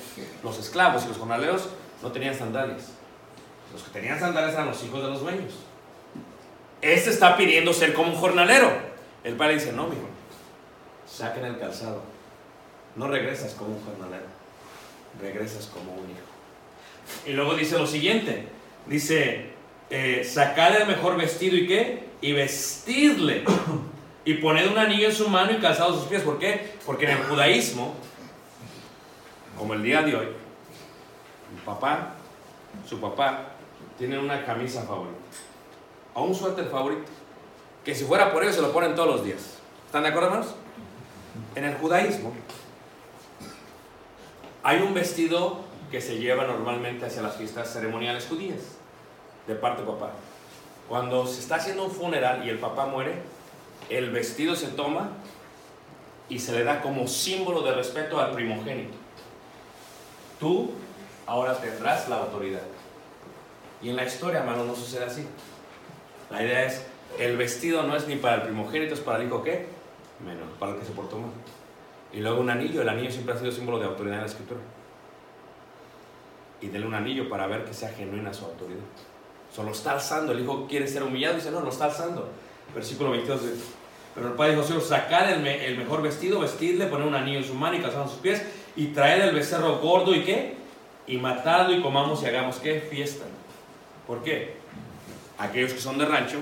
Los 0.44 0.58
esclavos 0.58 1.04
y 1.04 1.08
los 1.08 1.16
jornaleros 1.16 1.70
no 2.02 2.12
tenían 2.12 2.34
sandalias. 2.34 2.90
Los 3.72 3.82
que 3.82 3.90
tenían 3.90 4.20
sandalias 4.20 4.54
eran 4.54 4.66
los 4.66 4.82
hijos 4.84 5.02
de 5.02 5.08
los 5.08 5.20
dueños. 5.20 5.54
Este 6.82 7.10
está 7.10 7.36
pidiendo 7.36 7.72
ser 7.72 7.94
como 7.94 8.12
un 8.12 8.18
jornalero. 8.18 8.70
El 9.24 9.34
padre 9.34 9.54
dice, 9.54 9.72
no, 9.72 9.88
mijo, 9.88 10.08
saquen 11.10 11.46
el 11.46 11.58
calzado. 11.58 12.02
No 12.94 13.08
regresas 13.08 13.54
como 13.54 13.76
un 13.76 13.84
jornalero, 13.84 14.26
regresas 15.20 15.66
como 15.66 15.92
un 15.92 16.10
hijo. 16.10 17.26
Y 17.26 17.32
luego 17.32 17.54
dice 17.54 17.78
lo 17.78 17.86
siguiente, 17.86 18.48
dice, 18.86 19.52
eh, 19.90 20.24
sacad 20.24 20.76
el 20.76 20.86
mejor 20.86 21.16
vestido 21.16 21.56
y 21.56 21.66
qué, 21.66 22.08
y 22.20 22.32
vestirle, 22.32 23.44
y 24.24 24.34
poned 24.34 24.70
un 24.70 24.78
anillo 24.78 25.08
en 25.08 25.14
su 25.14 25.28
mano 25.28 25.52
y 25.52 25.56
calzado 25.58 25.94
sus 25.94 26.08
pies. 26.08 26.22
¿Por 26.22 26.38
qué? 26.38 26.74
Porque 26.84 27.04
en 27.04 27.18
el 27.18 27.24
judaísmo, 27.24 27.94
como 29.56 29.74
el 29.74 29.82
día 29.82 30.02
de 30.02 30.16
hoy, 30.16 30.28
papá, 31.64 32.14
su 32.88 33.00
papá, 33.00 33.52
tienen 33.98 34.18
una 34.20 34.44
camisa 34.44 34.82
favorita, 34.82 35.18
o 36.14 36.24
un 36.24 36.34
suéter 36.34 36.68
favorito, 36.68 37.04
que 37.84 37.94
si 37.94 38.04
fuera 38.04 38.32
por 38.32 38.42
ellos 38.42 38.56
se 38.56 38.62
lo 38.62 38.72
ponen 38.72 38.94
todos 38.94 39.08
los 39.08 39.24
días. 39.24 39.58
¿Están 39.86 40.02
de 40.02 40.10
acuerdo, 40.10 40.28
hermanos? 40.28 40.54
En 41.54 41.64
el 41.64 41.74
judaísmo 41.76 42.32
hay 44.62 44.80
un 44.82 44.92
vestido 44.92 45.60
que 45.90 46.00
se 46.00 46.18
lleva 46.18 46.44
normalmente 46.44 47.06
hacia 47.06 47.22
las 47.22 47.36
fiestas 47.36 47.72
ceremoniales 47.72 48.26
judías, 48.26 48.77
de 49.48 49.54
parte 49.56 49.82
de 49.82 49.88
papá. 49.88 50.10
Cuando 50.88 51.26
se 51.26 51.40
está 51.40 51.56
haciendo 51.56 51.84
un 51.84 51.90
funeral 51.90 52.46
y 52.46 52.50
el 52.50 52.58
papá 52.58 52.86
muere, 52.86 53.14
el 53.90 54.10
vestido 54.10 54.54
se 54.54 54.68
toma 54.68 55.10
y 56.28 56.38
se 56.38 56.52
le 56.52 56.62
da 56.62 56.80
como 56.82 57.08
símbolo 57.08 57.62
de 57.62 57.74
respeto 57.74 58.20
al 58.20 58.32
primogénito. 58.32 58.96
Tú 60.38 60.72
ahora 61.26 61.54
tendrás 61.58 62.08
la 62.08 62.16
autoridad. 62.16 62.62
Y 63.82 63.90
en 63.90 63.96
la 63.96 64.04
historia, 64.04 64.40
hermano, 64.40 64.64
no 64.64 64.74
sucede 64.74 65.04
así. 65.04 65.26
La 66.30 66.42
idea 66.42 66.64
es, 66.64 66.86
el 67.18 67.36
vestido 67.36 67.82
no 67.82 67.96
es 67.96 68.06
ni 68.06 68.16
para 68.16 68.36
el 68.36 68.42
primogénito, 68.42 68.94
es 68.94 69.00
para 69.00 69.18
el 69.18 69.26
hijo 69.26 69.42
qué? 69.42 69.66
Menos, 70.24 70.48
para 70.58 70.72
el 70.72 70.78
que 70.78 70.84
se 70.84 70.92
portó 70.92 71.18
mal. 71.18 71.30
Y 72.12 72.20
luego 72.20 72.40
un 72.40 72.50
anillo, 72.50 72.82
el 72.82 72.88
anillo 72.88 73.10
siempre 73.10 73.34
ha 73.34 73.38
sido 73.38 73.52
símbolo 73.52 73.78
de 73.78 73.86
autoridad 73.86 74.16
en 74.16 74.22
la 74.22 74.26
escritura. 74.26 74.60
Y 76.60 76.68
denle 76.68 76.86
un 76.86 76.94
anillo 76.94 77.28
para 77.28 77.46
ver 77.46 77.64
que 77.64 77.72
sea 77.72 77.90
genuina 77.90 78.32
su 78.32 78.44
autoridad. 78.44 78.80
Solo 79.54 79.72
está 79.72 79.92
alzando, 79.92 80.32
el 80.32 80.40
hijo 80.40 80.66
quiere 80.68 80.86
ser 80.86 81.02
humillado 81.02 81.34
y 81.34 81.36
dice, 81.38 81.50
no, 81.50 81.60
lo 81.60 81.70
está 81.70 81.86
alzando. 81.86 82.28
Versículo 82.74 83.10
22 83.12 83.42
dice, 83.42 83.64
pero 84.14 84.28
el 84.28 84.34
padre 84.34 84.52
dijo, 84.52 84.64
Señor, 84.64 84.82
sacad 84.82 85.30
el, 85.32 85.40
me- 85.40 85.66
el 85.66 85.76
mejor 85.78 86.02
vestido, 86.02 86.40
vestirle, 86.40 86.86
poner 86.86 87.06
un 87.06 87.14
anillo 87.14 87.38
en 87.38 87.44
su 87.44 87.54
mano 87.54 87.76
y 87.76 87.80
calzado 87.80 88.04
en 88.04 88.10
sus 88.10 88.18
pies, 88.18 88.42
y 88.76 88.88
traed 88.88 89.22
el 89.22 89.34
becerro 89.34 89.78
gordo 89.78 90.14
y 90.14 90.22
qué? 90.22 90.56
Y 91.06 91.16
matadlo 91.16 91.74
y 91.74 91.80
comamos 91.82 92.22
y 92.22 92.26
hagamos 92.26 92.56
qué? 92.56 92.80
Fiesta. 92.80 93.24
¿Por 94.06 94.22
qué? 94.22 94.56
Aquellos 95.38 95.72
que 95.72 95.80
son 95.80 95.98
de 95.98 96.04
rancho 96.04 96.38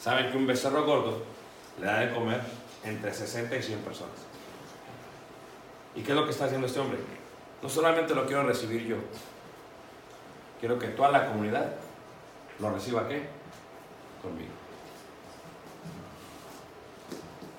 saben 0.00 0.30
que 0.30 0.36
un 0.36 0.46
becerro 0.46 0.84
gordo 0.84 1.22
le 1.80 1.86
da 1.86 2.00
de 2.00 2.12
comer 2.14 2.40
entre 2.84 3.12
60 3.14 3.56
y 3.56 3.62
100 3.62 3.78
personas. 3.80 4.14
¿Y 5.94 6.02
qué 6.02 6.10
es 6.12 6.16
lo 6.16 6.24
que 6.24 6.30
está 6.30 6.44
haciendo 6.44 6.66
este 6.66 6.78
hombre? 6.80 6.98
No 7.62 7.68
solamente 7.68 8.14
lo 8.14 8.26
quiero 8.26 8.42
recibir 8.44 8.84
yo, 8.86 8.96
quiero 10.60 10.78
que 10.78 10.88
toda 10.88 11.10
la 11.10 11.26
comunidad 11.26 11.72
lo 12.58 12.70
reciba 12.70 13.08
qué? 13.08 13.28
Conmigo. 14.22 14.50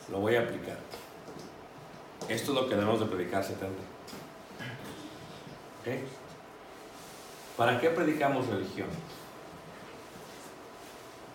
Lo 0.09 0.19
voy 0.19 0.35
a 0.35 0.41
aplicar. 0.41 0.77
Esto 2.27 2.51
es 2.51 2.57
lo 2.57 2.67
que 2.67 2.75
debemos 2.75 2.99
de 2.99 3.05
predicar 3.05 3.43
70. 3.43 3.67
¿Ok? 5.81 5.87
¿Para 7.57 7.79
qué 7.79 7.89
predicamos 7.89 8.47
religión? 8.47 8.87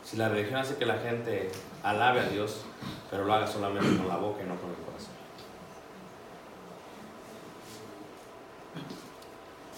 Si 0.04 0.16
la 0.16 0.28
religión 0.28 0.60
hace 0.60 0.76
que 0.76 0.86
la 0.86 0.98
gente 0.98 1.50
alabe 1.82 2.20
a 2.20 2.28
Dios, 2.28 2.64
pero 3.10 3.24
lo 3.24 3.34
haga 3.34 3.46
solamente 3.46 3.96
con 3.96 4.08
la 4.08 4.16
boca 4.16 4.42
y 4.42 4.46
no 4.46 4.56
con 4.56 4.70
el 4.70 4.76
corazón. 4.76 5.14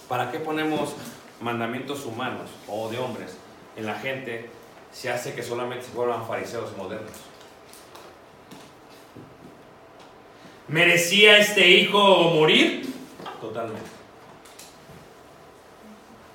¿Para 0.07 0.31
qué 0.31 0.39
ponemos 0.39 0.93
mandamientos 1.41 2.05
humanos 2.05 2.49
o 2.67 2.89
de 2.89 2.97
hombres 2.97 3.37
en 3.75 3.85
la 3.85 3.95
gente 3.95 4.49
si 4.91 5.07
hace 5.07 5.33
que 5.33 5.43
solamente 5.43 5.85
se 5.85 5.91
vuelvan 5.91 6.27
fariseos 6.27 6.75
modernos? 6.77 7.11
¿Merecía 10.67 11.37
este 11.37 11.67
hijo 11.69 12.31
morir? 12.35 12.85
Totalmente. 13.39 13.89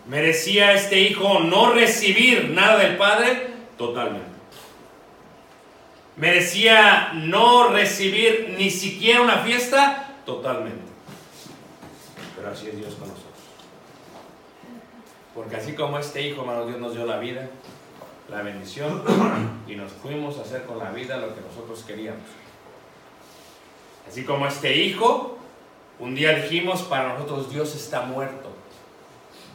¿Merecía 0.07 0.73
este 0.73 1.01
hijo 1.01 1.41
no 1.41 1.73
recibir 1.73 2.51
nada 2.51 2.79
del 2.79 2.97
Padre? 2.97 3.49
Totalmente. 3.77 4.33
¿Merecía 6.17 7.13
no 7.15 7.69
recibir 7.69 8.55
ni 8.59 8.71
siquiera 8.71 9.23
una 9.23 9.39
fiesta? 9.39 10.21
Totalmente. 10.27 10.83
Pero 12.37 12.51
así 12.51 12.69
es 12.69 12.77
Dios 12.79 12.95
con 12.95 13.09
nosotros. 13.09 13.32
Porque 15.35 15.57
así 15.57 15.75
como 15.75 15.99
este 15.99 16.23
hijo, 16.23 16.43
hermano, 16.43 16.67
Dios 16.67 16.79
nos 16.79 16.95
dio 16.95 17.07
la 17.07 17.19
vida, 17.19 17.49
la 18.29 18.43
bendición, 18.43 19.03
y 19.67 19.77
nos 19.77 19.91
fuimos 19.93 20.39
a 20.39 20.43
hacer 20.43 20.65
con 20.65 20.79
la 20.79 20.91
vida 20.91 21.17
lo 21.17 21.35
que 21.35 21.41
nosotros 21.41 21.83
queríamos. 21.87 22.23
Así 24.09 24.25
como 24.25 24.47
este 24.47 24.77
hijo, 24.77 25.39
un 25.99 26.15
día 26.15 26.35
dijimos, 26.35 26.83
para 26.83 27.15
nosotros 27.15 27.51
Dios 27.51 27.75
está 27.75 28.03
muerto. 28.03 28.51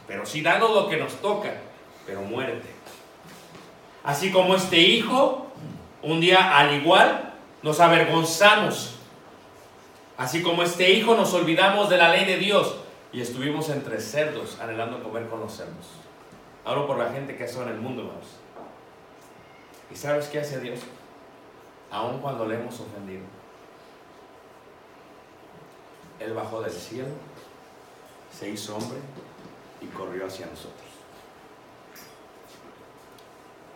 Pero 0.08 0.26
sí 0.26 0.40
dando 0.40 0.68
lo 0.68 0.88
que 0.88 0.96
nos 0.96 1.12
toca, 1.20 1.52
pero 2.06 2.22
muerte. 2.22 2.68
Así 4.02 4.32
como 4.32 4.56
este 4.56 4.78
hijo, 4.78 5.46
un 6.02 6.20
día 6.20 6.58
al 6.58 6.74
igual 6.74 7.34
nos 7.62 7.78
avergonzamos. 7.78 8.96
Así 10.16 10.42
como 10.42 10.64
este 10.64 10.90
hijo 10.90 11.14
nos 11.14 11.32
olvidamos 11.34 11.88
de 11.88 11.98
la 11.98 12.08
ley 12.08 12.24
de 12.24 12.38
Dios 12.38 12.74
y 13.12 13.20
estuvimos 13.20 13.70
entre 13.70 14.00
cerdos 14.00 14.58
anhelando 14.60 15.02
comer 15.02 15.28
con 15.28 15.40
los 15.40 15.52
cerdos. 15.52 15.86
Hablo 16.64 16.86
por 16.86 16.98
la 16.98 17.10
gente 17.10 17.36
que 17.36 17.44
está 17.44 17.62
en 17.62 17.70
el 17.70 17.80
mundo, 17.80 18.02
hermanos. 18.02 18.26
¿Y 19.90 19.96
sabes 19.96 20.28
qué 20.28 20.40
hace 20.40 20.60
Dios? 20.60 20.80
Aun 21.90 22.20
cuando 22.20 22.46
le 22.46 22.56
hemos 22.56 22.78
ofendido. 22.78 23.22
Él 26.20 26.34
bajó 26.34 26.60
del 26.60 26.72
cielo, 26.72 27.08
se 28.36 28.50
hizo 28.50 28.76
hombre 28.76 28.98
y 29.80 29.86
corrió 29.86 30.26
hacia 30.26 30.46
nosotros. 30.46 30.88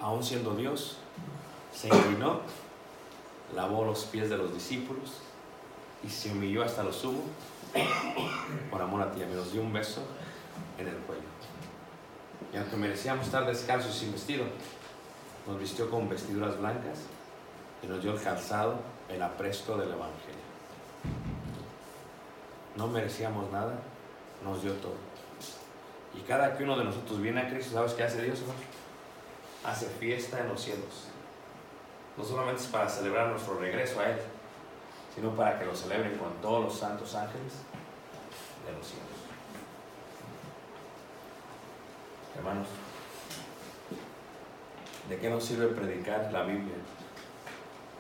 Aún 0.01 0.23
siendo 0.23 0.55
Dios, 0.55 0.99
se 1.73 1.87
inclinó, 1.87 2.40
lavó 3.55 3.85
los 3.85 4.05
pies 4.05 4.29
de 4.29 4.37
los 4.37 4.53
discípulos 4.53 5.21
y 6.05 6.11
se 6.11 6.33
humilló 6.33 6.64
hasta 6.64 6.83
lo 6.83 6.92
sumo 6.92 7.23
por 8.71 8.83
amor 8.83 9.03
a 9.03 9.13
ti. 9.13 9.21
Me 9.21 9.35
nos 9.35 9.53
dio 9.53 9.63
un 9.63 9.73
beso 9.73 10.03
en 10.79 10.89
el 10.89 10.97
cuello. 10.97 11.23
Y 12.53 12.57
aunque 12.57 12.77
merecíamos 12.77 13.27
estar 13.27 13.47
descalzos 13.47 13.95
sin 13.95 14.13
vestido, 14.13 14.45
nos 15.47 15.59
vistió 15.59 15.91
con 15.91 16.09
vestiduras 16.09 16.59
blancas 16.59 16.99
y 17.83 17.87
nos 17.87 18.03
dio 18.03 18.13
el 18.13 18.21
calzado, 18.21 18.81
el 19.09 19.23
apresto 19.23 19.77
del 19.77 19.89
Evangelio. 19.89 20.43
No 22.77 22.87
merecíamos 22.89 23.51
nada, 23.51 23.75
nos 24.45 24.63
dio 24.63 24.73
todo. 24.75 24.97
Y 26.15 26.21
cada 26.21 26.57
que 26.57 26.65
uno 26.65 26.77
de 26.77 26.85
nosotros 26.85 27.21
viene 27.21 27.41
a 27.41 27.49
Cristo, 27.49 27.75
¿sabes 27.75 27.93
qué 27.95 28.05
hace 28.05 28.23
Dios? 28.23 28.41
Hace 29.65 29.87
fiesta 29.87 30.41
en 30.41 30.49
los 30.49 30.63
cielos. 30.63 31.09
No 32.17 32.25
solamente 32.25 32.63
es 32.63 32.69
para 32.69 32.89
celebrar 32.89 33.29
nuestro 33.29 33.59
regreso 33.59 34.01
a 34.01 34.11
Él, 34.11 34.19
sino 35.14 35.31
para 35.31 35.59
que 35.59 35.66
lo 35.66 35.75
celebren 35.75 36.16
con 36.16 36.33
todos 36.40 36.64
los 36.64 36.79
santos 36.79 37.14
ángeles 37.14 37.53
de 38.66 38.72
los 38.72 38.87
cielos. 38.87 39.09
Hermanos, 42.37 42.66
¿de 45.09 45.18
qué 45.18 45.29
nos 45.29 45.44
sirve 45.44 45.66
predicar 45.68 46.31
la 46.33 46.44
Biblia 46.44 46.77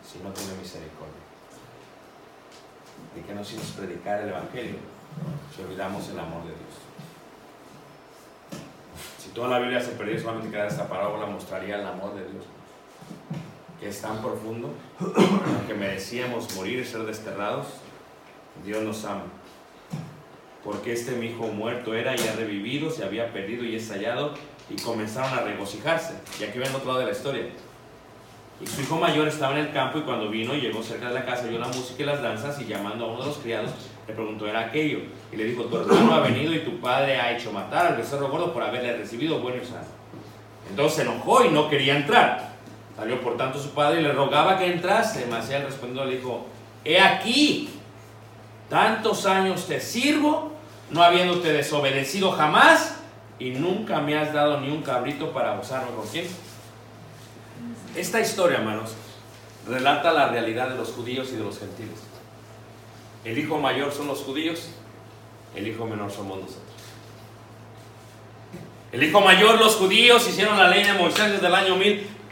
si 0.06 0.18
no 0.20 0.30
tiene 0.30 0.54
misericordia? 0.54 1.22
¿De 3.14 3.22
qué 3.22 3.34
nos 3.34 3.46
sirve 3.46 3.64
predicar 3.76 4.22
el 4.22 4.30
Evangelio 4.30 4.78
si 5.54 5.62
olvidamos 5.62 6.08
el 6.08 6.18
amor 6.18 6.42
de 6.42 6.50
Dios? 6.50 6.92
Si 9.18 9.28
toda 9.30 9.48
la 9.48 9.58
Biblia 9.58 9.80
se 9.80 9.92
perdiera 9.92 10.20
solamente 10.20 10.50
quedara 10.50 10.68
esta 10.68 10.88
parábola, 10.88 11.26
mostraría 11.26 11.76
el 11.76 11.86
amor 11.86 12.14
de 12.14 12.22
Dios, 12.22 12.44
que 13.82 13.88
es 13.88 14.00
tan 14.00 14.22
profundo, 14.22 14.70
que 15.66 15.74
merecíamos 15.74 16.54
morir 16.54 16.78
y 16.78 16.84
ser 16.84 17.02
desterrados. 17.02 17.66
Dios 18.64 18.80
nos 18.84 19.04
ama. 19.04 19.24
Porque 20.62 20.92
este 20.92 21.16
mi 21.16 21.26
hijo 21.26 21.48
muerto 21.48 21.92
era 21.92 22.14
y 22.14 22.28
ha 22.28 22.36
revivido, 22.36 22.90
se 22.90 23.02
había 23.02 23.32
perdido 23.32 23.64
y 23.64 23.74
es 23.74 23.90
hallado, 23.90 24.34
y 24.70 24.80
comenzaron 24.80 25.36
a 25.36 25.42
regocijarse. 25.42 26.14
Y 26.38 26.44
aquí 26.44 26.60
ven 26.60 26.72
otro 26.72 26.86
lado 26.86 27.00
de 27.00 27.06
la 27.06 27.10
historia. 27.10 27.46
Y 28.60 28.66
su 28.68 28.82
hijo 28.82 28.96
mayor 28.98 29.26
estaba 29.26 29.58
en 29.58 29.66
el 29.66 29.72
campo 29.72 29.98
y 29.98 30.02
cuando 30.02 30.30
vino 30.30 30.54
llegó 30.54 30.80
cerca 30.80 31.08
de 31.08 31.14
la 31.14 31.24
casa, 31.24 31.48
oyó 31.48 31.58
la 31.58 31.66
música 31.66 32.04
y 32.04 32.06
las 32.06 32.22
danzas 32.22 32.60
y 32.60 32.66
llamando 32.66 33.06
a 33.06 33.08
uno 33.08 33.22
de 33.22 33.26
los 33.26 33.38
criados, 33.38 33.72
le 34.06 34.14
preguntó, 34.14 34.46
¿era 34.46 34.60
aquello? 34.60 35.00
Y 35.32 35.36
le 35.36 35.46
dijo, 35.46 35.64
tu 35.64 35.76
hermano 35.76 36.14
ha 36.14 36.20
venido 36.20 36.54
y 36.54 36.60
tu 36.60 36.78
padre 36.78 37.16
ha 37.16 37.36
hecho 37.36 37.50
matar 37.50 37.88
al 37.88 37.96
becerro 37.96 38.28
gordo 38.28 38.52
por 38.52 38.62
haberle 38.62 38.96
recibido 38.96 39.40
bueno 39.40 39.60
y 39.60 39.66
sano. 39.66 39.88
Entonces 40.70 40.94
se 40.94 41.02
enojó 41.02 41.44
y 41.44 41.48
no 41.48 41.68
quería 41.68 41.96
entrar. 41.96 42.51
Salió 43.02 43.20
por 43.20 43.36
tanto 43.36 43.60
su 43.60 43.70
padre 43.70 43.98
y 43.98 44.04
le 44.04 44.12
rogaba 44.12 44.56
que 44.60 44.72
entrase, 44.72 45.26
mas 45.28 45.50
él 45.50 45.64
respondió, 45.64 46.04
le 46.04 46.18
dijo, 46.18 46.46
he 46.84 47.00
aquí, 47.00 47.68
tantos 48.70 49.26
años 49.26 49.66
te 49.66 49.80
sirvo, 49.80 50.52
no 50.88 51.02
habiéndote 51.02 51.52
desobedecido 51.52 52.30
jamás, 52.30 53.00
y 53.40 53.50
nunca 53.50 54.00
me 54.00 54.16
has 54.16 54.32
dado 54.32 54.60
ni 54.60 54.70
un 54.70 54.82
cabrito 54.82 55.32
para 55.32 55.56
gozarme 55.56 55.90
con 55.96 56.06
quién. 56.06 56.28
Esta 57.96 58.20
historia, 58.20 58.58
hermanos, 58.58 58.94
relata 59.66 60.12
la 60.12 60.28
realidad 60.28 60.68
de 60.68 60.76
los 60.76 60.90
judíos 60.92 61.30
y 61.32 61.36
de 61.38 61.42
los 61.42 61.58
gentiles. 61.58 61.98
El 63.24 63.36
hijo 63.36 63.58
mayor 63.58 63.92
son 63.92 64.06
los 64.06 64.20
judíos, 64.20 64.70
el 65.56 65.66
hijo 65.66 65.86
menor 65.86 66.12
somos 66.12 66.38
nosotros. 66.38 66.62
El 68.92 69.02
hijo 69.02 69.20
mayor, 69.22 69.58
los 69.58 69.74
judíos, 69.74 70.28
hicieron 70.28 70.56
la 70.56 70.68
ley 70.68 70.84
de 70.84 70.92
Moisés 70.92 71.32
desde 71.32 71.48
el 71.48 71.54
año 71.56 71.74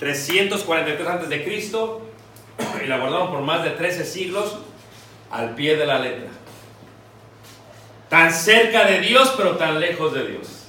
1343 0.00 1.08
a.C. 1.08 2.84
y 2.84 2.86
la 2.86 2.98
guardaron 2.98 3.30
por 3.30 3.42
más 3.42 3.62
de 3.62 3.70
13 3.70 4.04
siglos 4.04 4.58
al 5.30 5.54
pie 5.54 5.76
de 5.76 5.86
la 5.86 5.98
letra. 5.98 6.30
Tan 8.08 8.32
cerca 8.32 8.84
de 8.86 9.00
Dios, 9.00 9.34
pero 9.36 9.56
tan 9.56 9.78
lejos 9.78 10.14
de 10.14 10.26
Dios. 10.26 10.64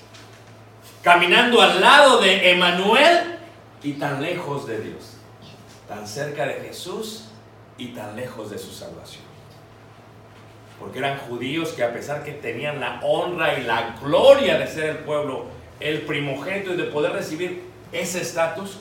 Caminando 1.01 1.61
al 1.61 1.81
lado 1.81 2.19
de 2.21 2.51
Emanuel 2.51 3.39
y 3.81 3.93
tan 3.93 4.21
lejos 4.21 4.67
de 4.67 4.79
Dios. 4.81 5.17
Tan 5.87 6.07
cerca 6.07 6.45
de 6.45 6.55
Jesús 6.55 7.29
y 7.77 7.87
tan 7.87 8.15
lejos 8.15 8.51
de 8.51 8.59
su 8.59 8.71
salvación. 8.71 9.23
Porque 10.79 10.99
eran 10.99 11.17
judíos 11.19 11.69
que 11.69 11.83
a 11.83 11.93
pesar 11.93 12.23
que 12.23 12.33
tenían 12.33 12.79
la 12.79 12.99
honra 13.01 13.57
y 13.57 13.63
la 13.63 13.95
gloria 14.01 14.57
de 14.59 14.67
ser 14.67 14.89
el 14.89 14.97
pueblo, 14.97 15.45
el 15.79 16.01
primogénito 16.01 16.73
y 16.73 16.77
de 16.77 16.83
poder 16.83 17.13
recibir 17.13 17.63
ese 17.91 18.21
estatus, 18.21 18.77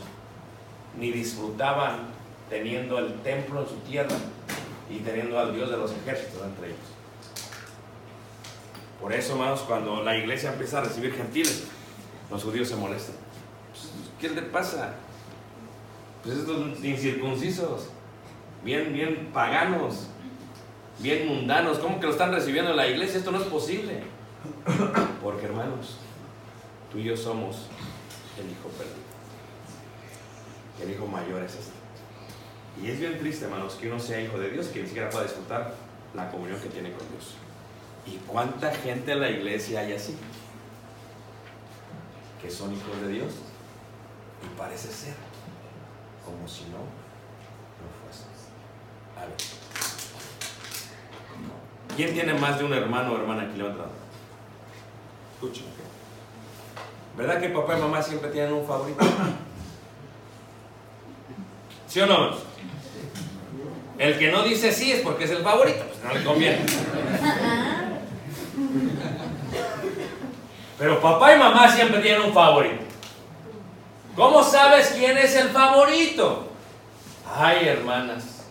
ni 0.98 1.10
disfrutaban 1.10 2.08
teniendo 2.48 2.98
el 2.98 3.14
templo 3.22 3.62
en 3.62 3.68
su 3.68 3.76
tierra 3.76 4.16
y 4.90 4.98
teniendo 4.98 5.38
al 5.38 5.54
Dios 5.54 5.70
de 5.70 5.76
los 5.76 5.92
ejércitos 5.92 6.42
entre 6.44 6.68
ellos. 6.68 6.78
Por 9.00 9.12
eso, 9.12 9.32
hermanos, 9.32 9.60
cuando 9.60 10.02
la 10.02 10.16
iglesia 10.16 10.52
empieza 10.52 10.78
a 10.78 10.82
recibir 10.82 11.14
gentiles, 11.14 11.64
los 12.30 12.42
judíos 12.44 12.68
se 12.68 12.76
molestan. 12.76 13.14
¿Qué 14.20 14.28
le 14.28 14.42
pasa? 14.42 14.94
Pues 16.22 16.36
estos 16.36 16.84
incircuncisos, 16.84 17.88
bien, 18.62 18.92
bien 18.92 19.30
paganos, 19.32 20.08
bien 20.98 21.26
mundanos, 21.26 21.78
¿cómo 21.78 21.98
que 21.98 22.06
lo 22.06 22.12
están 22.12 22.32
recibiendo 22.32 22.72
en 22.72 22.76
la 22.76 22.86
iglesia? 22.88 23.18
Esto 23.18 23.32
no 23.32 23.38
es 23.38 23.46
posible. 23.46 24.02
Porque, 25.22 25.46
hermanos, 25.46 25.96
tú 26.92 26.98
y 26.98 27.04
yo 27.04 27.16
somos 27.16 27.68
el 28.38 28.50
hijo 28.50 28.68
perdido. 28.76 29.09
El 30.82 30.90
hijo 30.90 31.06
mayor 31.06 31.42
es 31.42 31.54
este. 31.54 31.72
Y 32.82 32.90
es 32.90 32.98
bien 32.98 33.18
triste, 33.18 33.44
hermanos, 33.44 33.74
que 33.74 33.88
uno 33.88 34.00
sea 34.00 34.20
hijo 34.20 34.38
de 34.38 34.50
Dios, 34.50 34.68
que 34.68 34.80
ni 34.80 34.86
siquiera 34.86 35.10
pueda 35.10 35.24
disfrutar 35.24 35.74
la 36.14 36.30
comunión 36.30 36.58
que 36.60 36.68
tiene 36.68 36.92
con 36.92 37.06
Dios. 37.10 37.34
¿Y 38.06 38.16
cuánta 38.26 38.72
gente 38.72 39.12
en 39.12 39.20
la 39.20 39.30
iglesia 39.30 39.80
hay 39.80 39.92
así? 39.92 40.16
Que 42.40 42.50
son 42.50 42.72
hijos 42.72 43.00
de 43.02 43.08
Dios 43.08 43.34
y 44.42 44.58
parece 44.58 44.88
ser 44.88 45.14
como 46.24 46.48
si 46.48 46.64
no, 46.64 46.78
no 46.78 47.88
fuese. 48.02 48.24
A 49.18 49.26
ver. 49.26 49.36
¿Quién 51.96 52.14
tiene 52.14 52.34
más 52.34 52.58
de 52.58 52.64
un 52.64 52.72
hermano 52.72 53.12
o 53.12 53.16
hermana 53.16 53.42
aquí? 53.42 53.58
Levanta 53.58 53.82
la 53.82 53.88
mano. 53.88 53.98
Escuchen. 55.34 55.66
¿Verdad 57.16 57.40
que 57.40 57.48
papá 57.50 57.76
y 57.76 57.80
mamá 57.80 58.02
siempre 58.02 58.30
tienen 58.30 58.54
un 58.54 58.66
favorito? 58.66 59.04
¿Sí 61.90 62.00
o 62.00 62.06
no? 62.06 62.30
El 63.98 64.16
que 64.16 64.30
no 64.30 64.44
dice 64.44 64.72
sí 64.72 64.92
es 64.92 65.00
porque 65.00 65.24
es 65.24 65.30
el 65.32 65.42
favorito, 65.42 65.84
pues 65.88 66.04
no 66.04 66.14
le 66.14 66.24
conviene. 66.24 66.60
Pero 70.78 71.00
papá 71.00 71.34
y 71.34 71.38
mamá 71.38 71.68
siempre 71.68 72.00
tienen 72.00 72.22
un 72.22 72.32
favorito. 72.32 72.84
¿Cómo 74.14 74.44
sabes 74.44 74.94
quién 74.96 75.18
es 75.18 75.34
el 75.34 75.48
favorito? 75.48 76.48
Ay, 77.36 77.66
hermanas. 77.66 78.46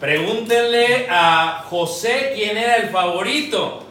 Pregúntenle 0.00 1.06
a 1.10 1.64
José 1.68 2.32
quién 2.34 2.56
era 2.56 2.76
el 2.76 2.88
favorito. 2.88 3.84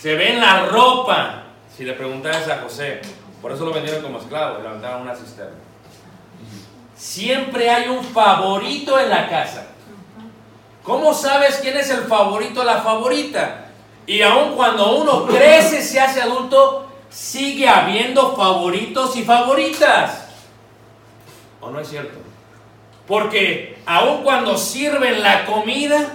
Se 0.00 0.16
ve 0.16 0.32
en 0.32 0.40
la 0.40 0.66
ropa. 0.66 1.44
Si 1.74 1.84
le 1.84 1.92
preguntas 1.92 2.48
a 2.48 2.58
José, 2.62 3.00
por 3.40 3.52
eso 3.52 3.64
lo 3.64 3.72
vendieron 3.72 4.02
como 4.02 4.18
esclavo, 4.18 4.58
levantaron 4.58 5.02
una 5.02 5.14
cisterna. 5.14 5.67
Siempre 6.98 7.70
hay 7.70 7.88
un 7.88 8.02
favorito 8.02 8.98
en 8.98 9.08
la 9.08 9.28
casa. 9.28 9.68
¿Cómo 10.82 11.14
sabes 11.14 11.60
quién 11.62 11.76
es 11.76 11.88
el 11.90 12.00
favorito 12.00 12.62
o 12.62 12.64
la 12.64 12.82
favorita? 12.82 13.66
Y 14.04 14.20
aun 14.22 14.56
cuando 14.56 14.96
uno 14.96 15.26
crece, 15.26 15.80
se 15.80 16.00
hace 16.00 16.20
adulto, 16.20 16.88
sigue 17.08 17.68
habiendo 17.68 18.34
favoritos 18.34 19.14
y 19.16 19.22
favoritas. 19.22 20.26
¿O 21.60 21.70
no 21.70 21.78
es 21.78 21.88
cierto? 21.88 22.18
Porque 23.06 23.78
aun 23.86 24.24
cuando 24.24 24.58
sirven 24.58 25.22
la 25.22 25.46
comida, 25.46 26.14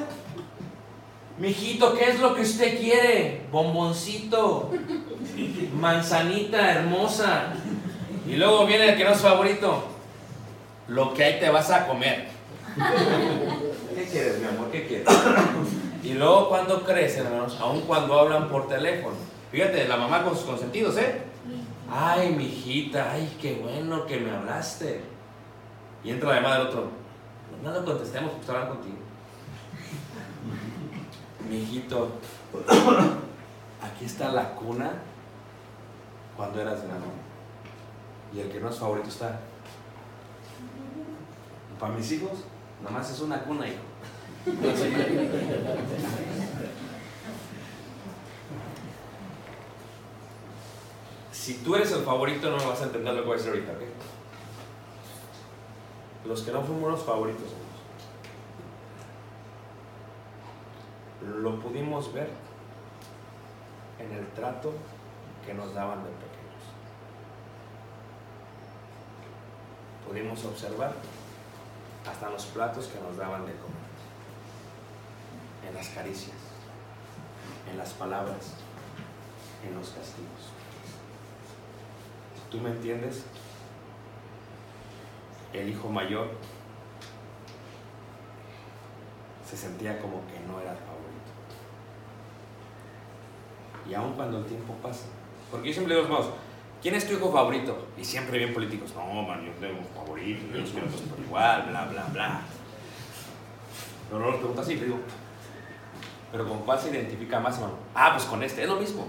mijito, 1.38 1.94
¿qué 1.94 2.10
es 2.10 2.20
lo 2.20 2.36
que 2.36 2.42
usted 2.42 2.78
quiere? 2.78 3.46
Bomboncito, 3.52 4.70
manzanita 5.80 6.72
hermosa. 6.72 7.54
Y 8.28 8.36
luego 8.36 8.66
viene 8.66 8.90
el 8.90 8.98
que 8.98 9.06
no 9.06 9.12
es 9.12 9.22
favorito. 9.22 9.93
Lo 10.88 11.14
que 11.14 11.24
hay 11.24 11.40
te 11.40 11.50
vas 11.50 11.72
a 11.72 11.88
comer. 11.88 12.28
¿Qué 13.96 14.06
quieres, 14.06 14.40
mi 14.40 14.48
amor? 14.48 14.70
¿Qué 14.72 14.86
quieres? 14.88 15.08
Y 16.04 16.14
luego 16.14 16.50
cuando 16.50 16.84
crecen, 16.84 17.26
hermanos, 17.26 17.58
aun 17.62 17.82
cuando 17.82 18.20
hablan 18.20 18.50
por 18.50 18.68
teléfono. 18.68 19.16
Fíjate, 19.52 19.88
la 19.88 19.98
mamá 19.98 20.24
con 20.24 20.36
sus 20.36 20.46
consentidos, 20.46 20.98
¿eh? 20.98 21.22
Ay, 21.90 22.34
mijita, 22.36 23.12
ay, 23.12 23.38
qué 23.40 23.56
bueno 23.56 24.06
que 24.06 24.20
me 24.20 24.32
hablaste. 24.32 25.02
Y 26.04 26.10
entra 26.10 26.30
la 26.30 26.36
llamada 26.36 26.58
del 26.58 26.68
otro. 26.68 26.88
No 27.64 27.72
lo 27.72 27.86
contestemos 27.86 28.32
porque 28.32 28.42
está 28.42 28.54
hablando 28.54 28.76
contigo. 28.76 28.98
Mijito, 31.50 32.10
aquí 33.82 34.06
está 34.06 34.30
la 34.30 34.56
cuna 34.56 34.92
cuando 36.36 36.62
eras 36.62 36.84
grande. 36.84 37.06
Y 38.34 38.40
el 38.40 38.50
que 38.50 38.60
no 38.60 38.70
es 38.70 38.78
favorito 38.78 39.08
está. 39.08 39.40
Para 41.84 41.96
mis 41.96 42.10
hijos, 42.14 42.46
nomás 42.82 43.12
es 43.12 43.20
una 43.20 43.44
cuna, 43.44 43.68
hijo. 43.68 43.82
Si 51.34 51.56
tú 51.56 51.76
eres 51.76 51.92
el 51.92 52.04
favorito, 52.04 52.50
no 52.50 52.56
me 52.56 52.68
vas 52.68 52.80
a 52.80 52.86
entender 52.86 53.14
lo 53.14 53.24
que 53.24 53.28
voy 53.28 53.36
a 53.36 53.38
decir 53.38 53.52
ahorita, 53.52 53.74
¿ok? 53.74 53.82
Los 56.26 56.44
que 56.44 56.54
no 56.54 56.62
fuimos 56.62 56.90
los 56.90 57.04
favoritos, 57.04 57.50
lo 61.42 61.60
pudimos 61.60 62.14
ver 62.14 62.30
en 64.00 64.10
el 64.10 64.26
trato 64.28 64.72
que 65.46 65.54
nos 65.54 65.74
daban 65.74 66.02
de 66.06 66.12
pequeños. 66.12 66.64
Pudimos 70.08 70.46
observar 70.46 70.94
hasta 72.10 72.30
los 72.30 72.46
platos 72.48 72.88
que 72.88 73.00
nos 73.00 73.18
daban 73.18 73.46
de 73.46 73.54
comer, 73.54 73.74
en 75.68 75.76
las 75.76 75.90
caricias, 75.90 76.36
en 77.72 77.78
las 77.78 77.92
palabras, 77.92 78.56
en 79.66 79.76
los 79.76 79.90
castigos. 79.90 80.52
¿Tú 82.52 82.60
me 82.60 82.70
entiendes? 82.72 83.24
El 85.54 85.70
hijo 85.70 85.90
mayor 85.90 86.32
se 89.50 89.56
sentía 89.56 90.00
como 90.02 90.26
que 90.28 90.40
no 90.48 90.60
era 90.60 90.72
el 90.72 90.78
favorito. 90.78 91.04
Y 93.88 93.94
aun 93.94 94.14
cuando 94.14 94.40
el 94.40 94.46
tiempo 94.46 94.74
pasa, 94.82 95.06
porque 95.52 95.70
yo 95.70 95.74
siempre 95.74 95.96
digo, 95.96 96.08
vamos, 96.08 96.30
¿quién 96.84 96.94
es 96.96 97.08
tu 97.08 97.14
hijo 97.14 97.32
favorito? 97.32 97.88
Y 97.98 98.04
siempre 98.04 98.38
bien 98.38 98.54
políticos, 98.54 98.94
no, 98.96 99.24
man, 99.24 99.44
yo 99.46 99.54
tengo 99.54 99.80
un 99.80 99.88
favorito, 99.96 100.46
yo 100.54 100.60
los 100.60 100.70
quiero 100.70 100.88
todos 100.88 101.02
por 101.02 101.18
igual, 101.20 101.68
bla, 101.70 101.86
bla, 101.86 102.04
bla. 102.12 102.42
Pero 104.10 104.20
no 104.20 104.32
lo 104.32 104.38
pregunto 104.38 104.62
así, 104.62 104.76
le 104.76 104.86
digo, 104.86 105.00
¿pero 106.32 106.48
con 106.48 106.60
cuál 106.60 106.80
se 106.80 106.90
identifica 106.90 107.40
más, 107.40 107.56
hermano? 107.56 107.78
Ah, 107.96 108.12
pues 108.14 108.26
con 108.26 108.44
este, 108.44 108.64
es 108.64 108.70
lo 108.70 108.76
mismo. 108.76 109.08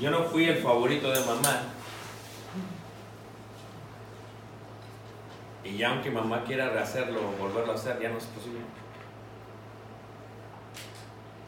Yo 0.00 0.10
no 0.10 0.24
fui 0.24 0.46
el 0.46 0.58
favorito 0.58 1.10
de 1.12 1.20
mamá. 1.20 1.62
Y 5.64 5.76
ya 5.76 5.90
aunque 5.90 6.10
mamá 6.10 6.42
quiera 6.42 6.70
rehacerlo 6.70 7.20
volverlo 7.38 7.70
a 7.70 7.76
hacer, 7.76 8.00
ya 8.02 8.08
no 8.08 8.18
es 8.18 8.24
posible. 8.24 8.58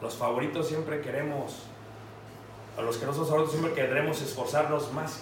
Los 0.05 0.17
favoritos 0.17 0.69
siempre 0.69 1.01
queremos, 1.01 1.63
a 2.77 2.83
los 2.83 2.99
que 2.99 3.07
no 3.07 3.15
son 3.15 3.27
favoritos 3.27 3.53
siempre 3.53 3.73
queremos 3.73 4.21
esforzarnos 4.21 4.93
más. 4.93 5.21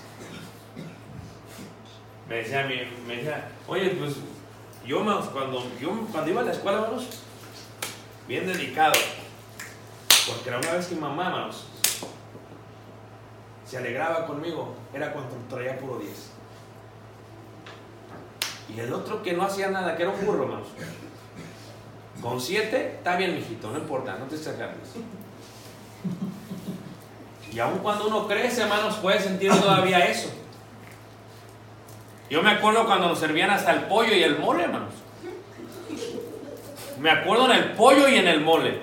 Me 2.29 2.39
decía, 2.39 2.65
mi, 2.65 2.81
me 3.07 3.19
decía, 3.19 3.49
oye, 3.69 3.91
pues 3.91 4.17
yo, 4.85 5.05
manos, 5.05 5.27
cuando, 5.27 5.63
yo 5.81 5.93
cuando 6.11 6.33
iba 6.33 6.41
a 6.41 6.45
la 6.45 6.51
escuela, 6.51 6.81
manos, 6.81 7.07
bien 8.27 8.45
dedicado. 8.45 8.99
Porque 10.27 10.49
era 10.49 10.59
una 10.59 10.73
vez 10.73 10.89
que 10.89 10.97
mamá, 10.97 11.31
manos, 11.31 11.69
se 13.65 13.79
alegraba 13.79 14.27
conmigo, 14.27 14.75
era 14.93 15.13
cuando 15.13 15.37
traía 15.49 15.79
puro 15.79 16.01
10. 16.01 16.11
Y 18.75 18.81
el 18.81 18.93
otro 18.93 19.23
que 19.23 19.33
no 19.33 19.45
hacía 19.45 19.71
nada, 19.71 19.97
que 19.97 20.03
era 20.03 20.11
un 20.11 20.27
burro, 20.27 20.49
manos. 20.49 20.67
Con 22.23 22.41
7, 22.41 22.95
está 22.99 23.17
bien, 23.17 23.35
mijito, 23.35 23.71
no 23.71 23.79
importa, 23.79 24.17
no 24.19 24.27
te 24.27 24.37
sacarles. 24.37 24.91
Y 27.53 27.59
aun 27.59 27.79
cuando 27.79 28.07
uno 28.07 28.29
crece, 28.29 28.63
hermanos, 28.63 28.95
puede 28.97 29.19
sentir 29.21 29.51
todavía 29.51 29.99
eso. 30.07 30.31
Yo 32.31 32.43
me 32.43 32.53
acuerdo 32.53 32.87
cuando 32.87 33.09
nos 33.09 33.19
servían 33.19 33.51
hasta 33.51 33.73
el 33.73 33.81
pollo 33.83 34.15
y 34.15 34.23
el 34.23 34.39
mole, 34.39 34.63
hermanos. 34.63 34.95
Me 37.01 37.11
acuerdo 37.11 37.47
en 37.47 37.59
el 37.59 37.73
pollo 37.73 38.09
y 38.09 38.15
en 38.15 38.29
el 38.29 38.41
mole. 38.41 38.81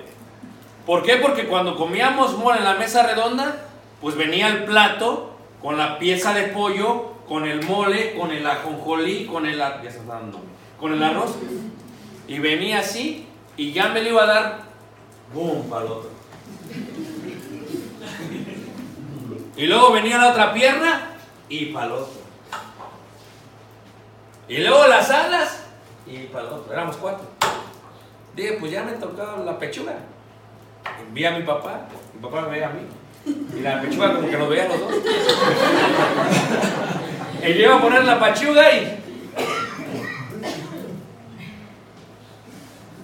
¿Por 0.84 1.02
qué? 1.02 1.16
Porque 1.16 1.46
cuando 1.46 1.76
comíamos 1.76 2.36
mole 2.36 2.58
en 2.58 2.64
la 2.64 2.74
mesa 2.74 3.02
redonda, 3.02 3.56
pues 4.02 4.16
venía 4.16 4.48
el 4.48 4.64
plato 4.64 5.34
con 5.62 5.78
la 5.78 5.98
pieza 5.98 6.34
de 6.34 6.44
pollo, 6.48 7.14
con 7.26 7.46
el 7.46 7.64
mole, 7.64 8.14
con 8.16 8.30
el 8.32 8.46
ajonjolí, 8.46 9.24
con 9.24 9.46
el, 9.46 9.58
dando, 9.58 10.40
con 10.78 10.92
el 10.92 11.02
arroz. 11.02 11.36
Y 12.28 12.38
venía 12.38 12.80
así 12.80 13.26
y 13.60 13.72
ya 13.74 13.90
me 13.90 14.02
lo 14.02 14.08
iba 14.08 14.22
a 14.22 14.26
dar, 14.26 14.60
¡boom! 15.34 15.66
el 15.66 15.72
otro. 15.72 16.08
Y 19.54 19.66
luego 19.66 19.92
venía 19.92 20.16
la 20.16 20.30
otra 20.30 20.54
pierna 20.54 21.10
y 21.46 21.66
para 21.66 21.84
el 21.84 21.92
otro. 21.92 22.14
Y 24.48 24.56
luego 24.56 24.86
las 24.86 25.10
alas 25.10 25.64
y 26.06 26.20
para 26.28 26.48
el 26.48 26.54
otro. 26.54 26.72
Éramos 26.72 26.96
cuatro. 26.96 27.26
Dije, 28.34 28.56
pues 28.58 28.72
ya 28.72 28.82
me 28.82 28.92
tocaba 28.92 29.44
la 29.44 29.58
pechuga. 29.58 29.92
Vi 31.12 31.26
a 31.26 31.32
mi 31.32 31.42
papá, 31.42 31.82
mi 32.14 32.20
papá 32.22 32.40
me 32.40 32.52
veía 32.52 32.68
a 32.68 32.72
mí. 32.72 32.80
Y 33.58 33.60
la 33.60 33.82
pechuga 33.82 34.14
como 34.14 34.30
que 34.30 34.38
nos 34.38 34.48
veía 34.48 34.68
los 34.68 34.80
dos. 34.80 34.90
y 37.46 37.52
yo 37.52 37.60
iba 37.60 37.76
a 37.76 37.82
poner 37.82 38.04
la 38.04 38.18
pechuga 38.18 38.72
y. 38.72 39.00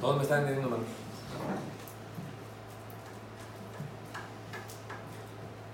Todos 0.01 0.17
me 0.17 0.23
están 0.23 0.41
entendiendo, 0.41 0.71
mano. 0.71 0.85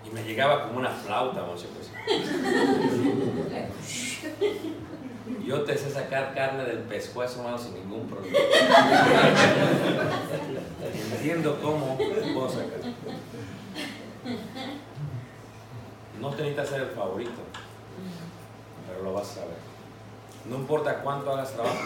Y 0.05 0.11
me 0.11 0.23
llegaba 0.25 0.65
como 0.65 0.79
una 0.79 0.91
flauta, 0.91 1.41
vamos 1.43 1.67
pues. 1.75 1.91
Yo 5.45 5.63
te 5.65 5.77
sé 5.77 5.91
sacar 5.91 6.35
carne 6.35 6.65
del 6.65 6.79
pescuezo, 6.81 7.43
mano, 7.43 7.59
sin 7.59 7.75
ningún 7.75 8.07
problema. 8.09 8.39
Entiendo 11.13 11.59
cómo 11.61 11.97
puedo 11.97 12.49
sacar. 12.49 12.81
No 16.21 16.31
te 16.31 16.37
necesitas 16.43 16.69
ser 16.69 16.83
el 16.83 16.91
favorito, 16.91 17.41
pero 18.87 19.03
lo 19.03 19.13
vas 19.15 19.31
a 19.31 19.35
saber. 19.35 19.57
No 20.49 20.57
importa 20.57 21.03
cuánto 21.03 21.33
hagas 21.33 21.53
trabajo, 21.53 21.77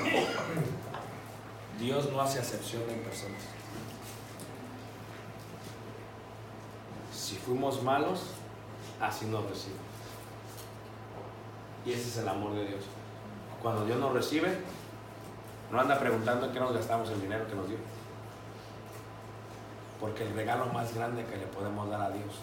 Dios 1.78 2.10
no 2.10 2.20
hace 2.20 2.38
acepción 2.38 2.82
en 2.88 3.00
personas. 3.00 3.42
Si 7.12 7.36
fuimos 7.36 7.82
malos, 7.82 8.20
así 9.00 9.26
nos 9.26 9.44
recibe. 9.48 9.76
Y 11.84 11.92
ese 11.92 12.08
es 12.08 12.16
el 12.18 12.28
amor 12.28 12.54
de 12.54 12.66
Dios. 12.66 12.84
Cuando 13.62 13.84
Dios 13.84 13.98
nos 13.98 14.12
recibe, 14.12 14.56
no 15.70 15.80
anda 15.80 15.98
preguntando 15.98 16.46
en 16.46 16.52
qué 16.52 16.60
nos 16.60 16.72
gastamos 16.72 17.10
el 17.10 17.20
dinero 17.20 17.46
que 17.46 17.54
nos 17.54 17.68
dio. 17.68 17.78
Porque 20.00 20.26
el 20.26 20.34
regalo 20.34 20.66
más 20.66 20.94
grande 20.94 21.24
que 21.26 21.36
le 21.36 21.46
podemos 21.46 21.90
dar 21.90 22.00
a 22.00 22.10
Dios 22.10 22.36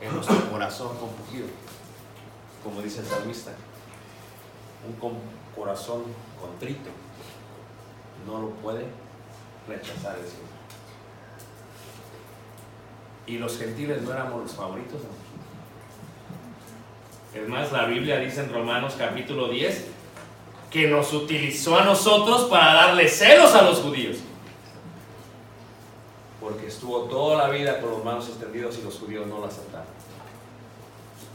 es 0.00 0.12
nuestro 0.12 0.50
corazón 0.50 0.96
compungido, 0.98 1.46
como 2.62 2.82
dice 2.82 3.00
el 3.00 3.06
salmista. 3.06 3.52
Un 4.86 4.96
corazón 5.54 6.02
contrito 6.40 6.90
no 8.26 8.40
lo 8.40 8.50
puede 8.50 8.86
rechazar 9.68 10.16
el 10.18 10.26
Señor. 10.26 10.52
Y 13.26 13.38
los 13.38 13.58
gentiles 13.58 14.02
no 14.02 14.12
éramos 14.12 14.42
los 14.42 14.52
favoritos. 14.52 15.00
Es 17.34 17.48
más, 17.48 17.72
la 17.72 17.86
Biblia 17.86 18.18
dice 18.18 18.40
en 18.40 18.52
Romanos 18.52 18.94
capítulo 18.98 19.48
10 19.48 19.86
que 20.70 20.88
nos 20.88 21.12
utilizó 21.12 21.78
a 21.78 21.84
nosotros 21.84 22.44
para 22.44 22.74
darle 22.74 23.08
celos 23.08 23.54
a 23.54 23.62
los 23.62 23.78
judíos. 23.80 24.18
Porque 26.40 26.66
estuvo 26.66 27.02
toda 27.04 27.46
la 27.46 27.50
vida 27.50 27.80
con 27.80 27.90
los 27.90 28.04
manos 28.04 28.28
extendidos 28.28 28.78
y 28.78 28.82
los 28.82 28.98
judíos 28.98 29.26
no 29.26 29.38
lo 29.38 29.46
aceptaron. 29.46 29.86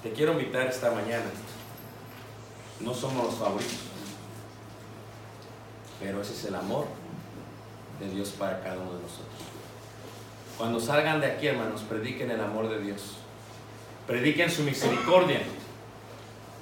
Te 0.04 0.12
quiero 0.12 0.34
invitar 0.34 0.68
esta 0.68 0.92
mañana. 0.92 1.26
No 2.80 2.94
somos 2.94 3.26
los 3.26 3.36
favoritos. 3.36 3.97
Pero 6.00 6.22
ese 6.22 6.34
es 6.34 6.46
el 6.46 6.56
amor 6.56 6.86
de 8.00 8.10
Dios 8.10 8.30
para 8.30 8.62
cada 8.62 8.76
uno 8.76 8.94
de 8.94 9.02
nosotros. 9.02 9.58
Cuando 10.58 10.80
salgan 10.80 11.22
de 11.22 11.28
aquí, 11.28 11.48
hermanos, 11.48 11.82
prediquen 11.82 12.32
el 12.32 12.42
amor 12.42 12.70
de 12.70 12.82
Dios. 12.82 13.18
Prediquen 14.08 14.50
su 14.50 14.64
misericordia. 14.64 15.42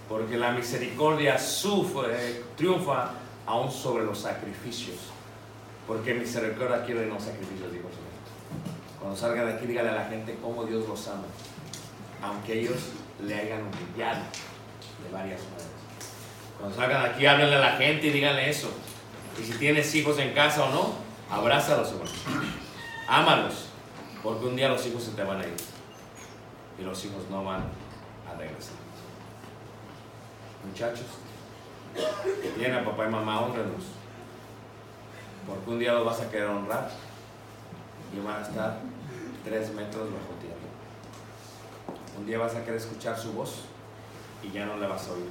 Porque 0.10 0.38
la 0.38 0.52
misericordia 0.52 1.38
sufre, 1.38 2.44
triunfa 2.58 3.12
aún 3.46 3.72
sobre 3.72 4.04
los 4.06 4.20
sacrificios. 4.20 4.98
Porque 5.88 6.14
misericordia 6.14 6.84
quiere 6.86 7.06
no 7.06 7.20
sacrificios, 7.20 7.70
Señor. 7.72 7.86
Cuando 9.00 9.18
salgan 9.18 9.48
de 9.48 9.54
aquí, 9.54 9.66
dígale 9.66 9.90
a 9.90 9.96
la 9.96 10.06
gente 10.06 10.38
cómo 10.42 10.66
Dios 10.66 10.88
los 10.88 11.08
ama. 11.08 11.26
Aunque 12.22 12.60
ellos 12.60 12.78
le 13.24 13.36
hayan 13.36 13.62
humillado 13.62 14.24
de 15.04 15.12
varias 15.14 15.42
maneras. 15.42 15.70
Cuando 16.60 16.76
salgan 16.76 17.04
de 17.04 17.10
aquí, 17.10 17.26
háblenle 17.26 17.56
a 17.56 17.60
la 17.60 17.72
gente 17.78 18.08
y 18.08 18.10
díganle 18.10 18.50
eso. 18.50 18.72
Y 19.40 19.44
si 19.44 19.54
tienes 19.54 19.94
hijos 19.96 20.18
en 20.20 20.34
casa 20.34 20.64
o 20.64 20.70
no, 20.70 20.94
abrázalos, 21.30 21.92
hermano. 21.92 22.12
Ámalos. 23.08 23.66
Porque 24.24 24.46
un 24.46 24.56
día 24.56 24.70
los 24.70 24.86
hijos 24.88 25.04
se 25.04 25.12
te 25.12 25.24
van 25.24 25.42
a 25.42 25.46
ir. 25.46 25.56
Y 26.80 26.84
los 26.84 27.04
hijos 27.06 27.24
no 27.30 27.44
van 27.44 27.64
a 28.28 28.38
regresar. 28.38 28.74
Muchachos, 30.66 31.06
que 32.42 32.50
tienen 32.50 32.78
a 32.78 32.86
papá 32.86 33.06
y 33.06 33.10
mamá, 33.10 33.42
honrenlos. 33.42 33.84
Porque 35.48 35.70
un 35.70 35.80
día 35.80 35.94
los 35.94 36.06
vas 36.06 36.22
a 36.22 36.30
querer 36.32 36.48
honrar 36.48 36.90
y 38.16 38.20
van 38.26 38.42
a 38.42 38.48
estar 38.48 38.80
tres 39.44 39.72
metros 39.74 40.12
bajo 40.12 40.34
tierra. 40.42 40.56
Un 42.18 42.26
día 42.26 42.40
vas 42.40 42.56
a 42.56 42.62
querer 42.64 42.78
escuchar 42.78 43.18
su 43.18 43.34
voz 43.34 43.66
y 44.42 44.52
ya 44.52 44.66
no 44.66 44.78
le 44.78 44.88
vas 44.88 45.08
a 45.08 45.14
oír. 45.14 45.30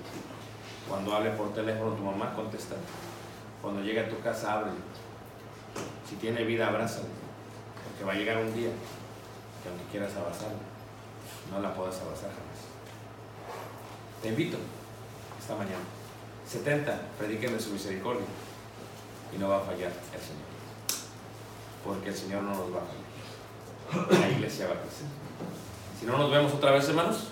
Cuando 0.89 1.15
hable 1.15 1.31
por 1.31 1.53
teléfono 1.53 1.93
tu 1.95 2.03
mamá, 2.03 2.33
contesta. 2.35 2.77
Cuando 3.65 3.81
llegue 3.81 4.01
a 4.01 4.11
tu 4.11 4.21
casa, 4.21 4.53
ábrele. 4.53 4.77
Si 6.07 6.17
tiene 6.17 6.45
vida, 6.45 6.69
abrázale. 6.69 7.09
Porque 7.83 8.05
va 8.05 8.13
a 8.13 8.15
llegar 8.15 8.37
un 8.45 8.55
día 8.55 8.69
que 8.69 9.71
aunque 9.71 9.85
quieras 9.91 10.15
abrazarla, 10.17 10.59
no 11.51 11.61
la 11.63 11.73
puedas 11.73 11.99
abrazar 11.99 12.29
jamás. 12.29 12.61
Te 14.21 14.29
invito 14.29 14.59
esta 15.41 15.55
mañana. 15.55 15.81
70, 16.47 17.01
prediquen 17.17 17.55
de 17.55 17.61
su 17.61 17.71
misericordia. 17.71 18.27
Y 19.35 19.39
no 19.39 19.49
va 19.49 19.57
a 19.57 19.61
fallar 19.61 19.93
el 20.13 20.21
Señor. 20.21 21.09
Porque 21.83 22.11
el 22.11 22.15
Señor 22.15 22.43
no 22.43 22.51
nos 22.51 22.71
va 22.71 22.83
a 22.83 23.97
fallar. 23.97 24.21
La 24.21 24.29
iglesia 24.29 24.67
va 24.67 24.75
a 24.75 24.81
crecer. 24.83 25.07
Si 25.99 26.05
no 26.05 26.19
nos 26.19 26.31
vemos 26.31 26.53
otra 26.53 26.73
vez, 26.73 26.87
hermanos, 26.87 27.29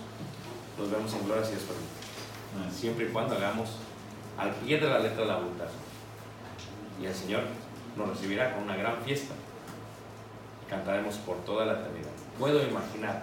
nos 0.79 0.91
vemos 0.91 1.13
en 1.13 1.27
gloria 1.27 1.45
si 1.45 1.51
Dios 1.51 1.65
permite. 1.65 2.75
Siempre 2.75 3.05
y 3.05 3.13
cuando 3.13 3.37
hagamos 3.37 3.69
al 4.39 4.55
pie 4.55 4.79
de 4.79 4.89
la 4.89 4.99
letra 4.99 5.27
la 5.27 5.37
voluntad. 5.37 5.69
Y 7.01 7.07
el 7.07 7.15
Señor 7.15 7.43
nos 7.97 8.09
recibirá 8.09 8.55
con 8.55 8.65
una 8.65 8.77
gran 8.77 9.03
fiesta. 9.03 9.35
Cantaremos 10.69 11.17
por 11.17 11.37
toda 11.45 11.67
la 11.67 11.73
eternidad. 11.75 12.11
Puedo 12.39 12.67
imaginar 12.67 13.23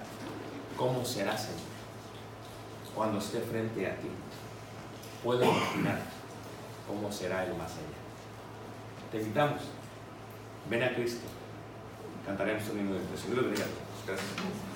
cómo 0.77 1.03
será, 1.03 1.37
Señor, 1.37 1.59
cuando 2.95 3.19
esté 3.19 3.39
frente 3.41 3.87
a 3.87 3.95
ti. 3.95 4.07
Puedo 5.23 5.43
imaginar 5.43 5.99
cómo 6.87 7.11
será 7.11 7.45
el 7.45 7.55
más 7.55 7.71
allá. 7.71 7.99
Te 9.11 9.17
invitamos. 9.17 9.61
Ven 10.69 10.83
a 10.83 10.93
Cristo. 10.93 11.25
Cantaremos 12.25 12.69
un 12.69 12.79
himno 12.79 12.93
de 12.93 12.99
todos. 12.99 13.23
Gracias. 14.05 14.68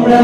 nunca 0.00 0.16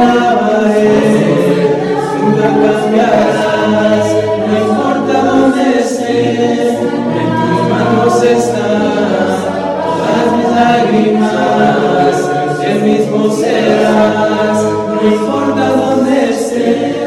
cambiarás, 2.83 4.07
no 4.47 4.53
importa 4.59 5.15
dónde 5.25 5.63
estés, 5.81 6.75
en 6.75 7.29
tus 7.37 7.61
manos 7.69 8.23
están 8.23 9.37
todas 9.85 10.27
mis 10.37 10.49
lágrimas, 10.57 12.17
el 12.65 12.79
mismo 12.83 13.19
serás, 13.31 14.59
no 14.63 15.09
importa 15.09 15.65
dónde 15.71 16.31
estés. 16.31 17.06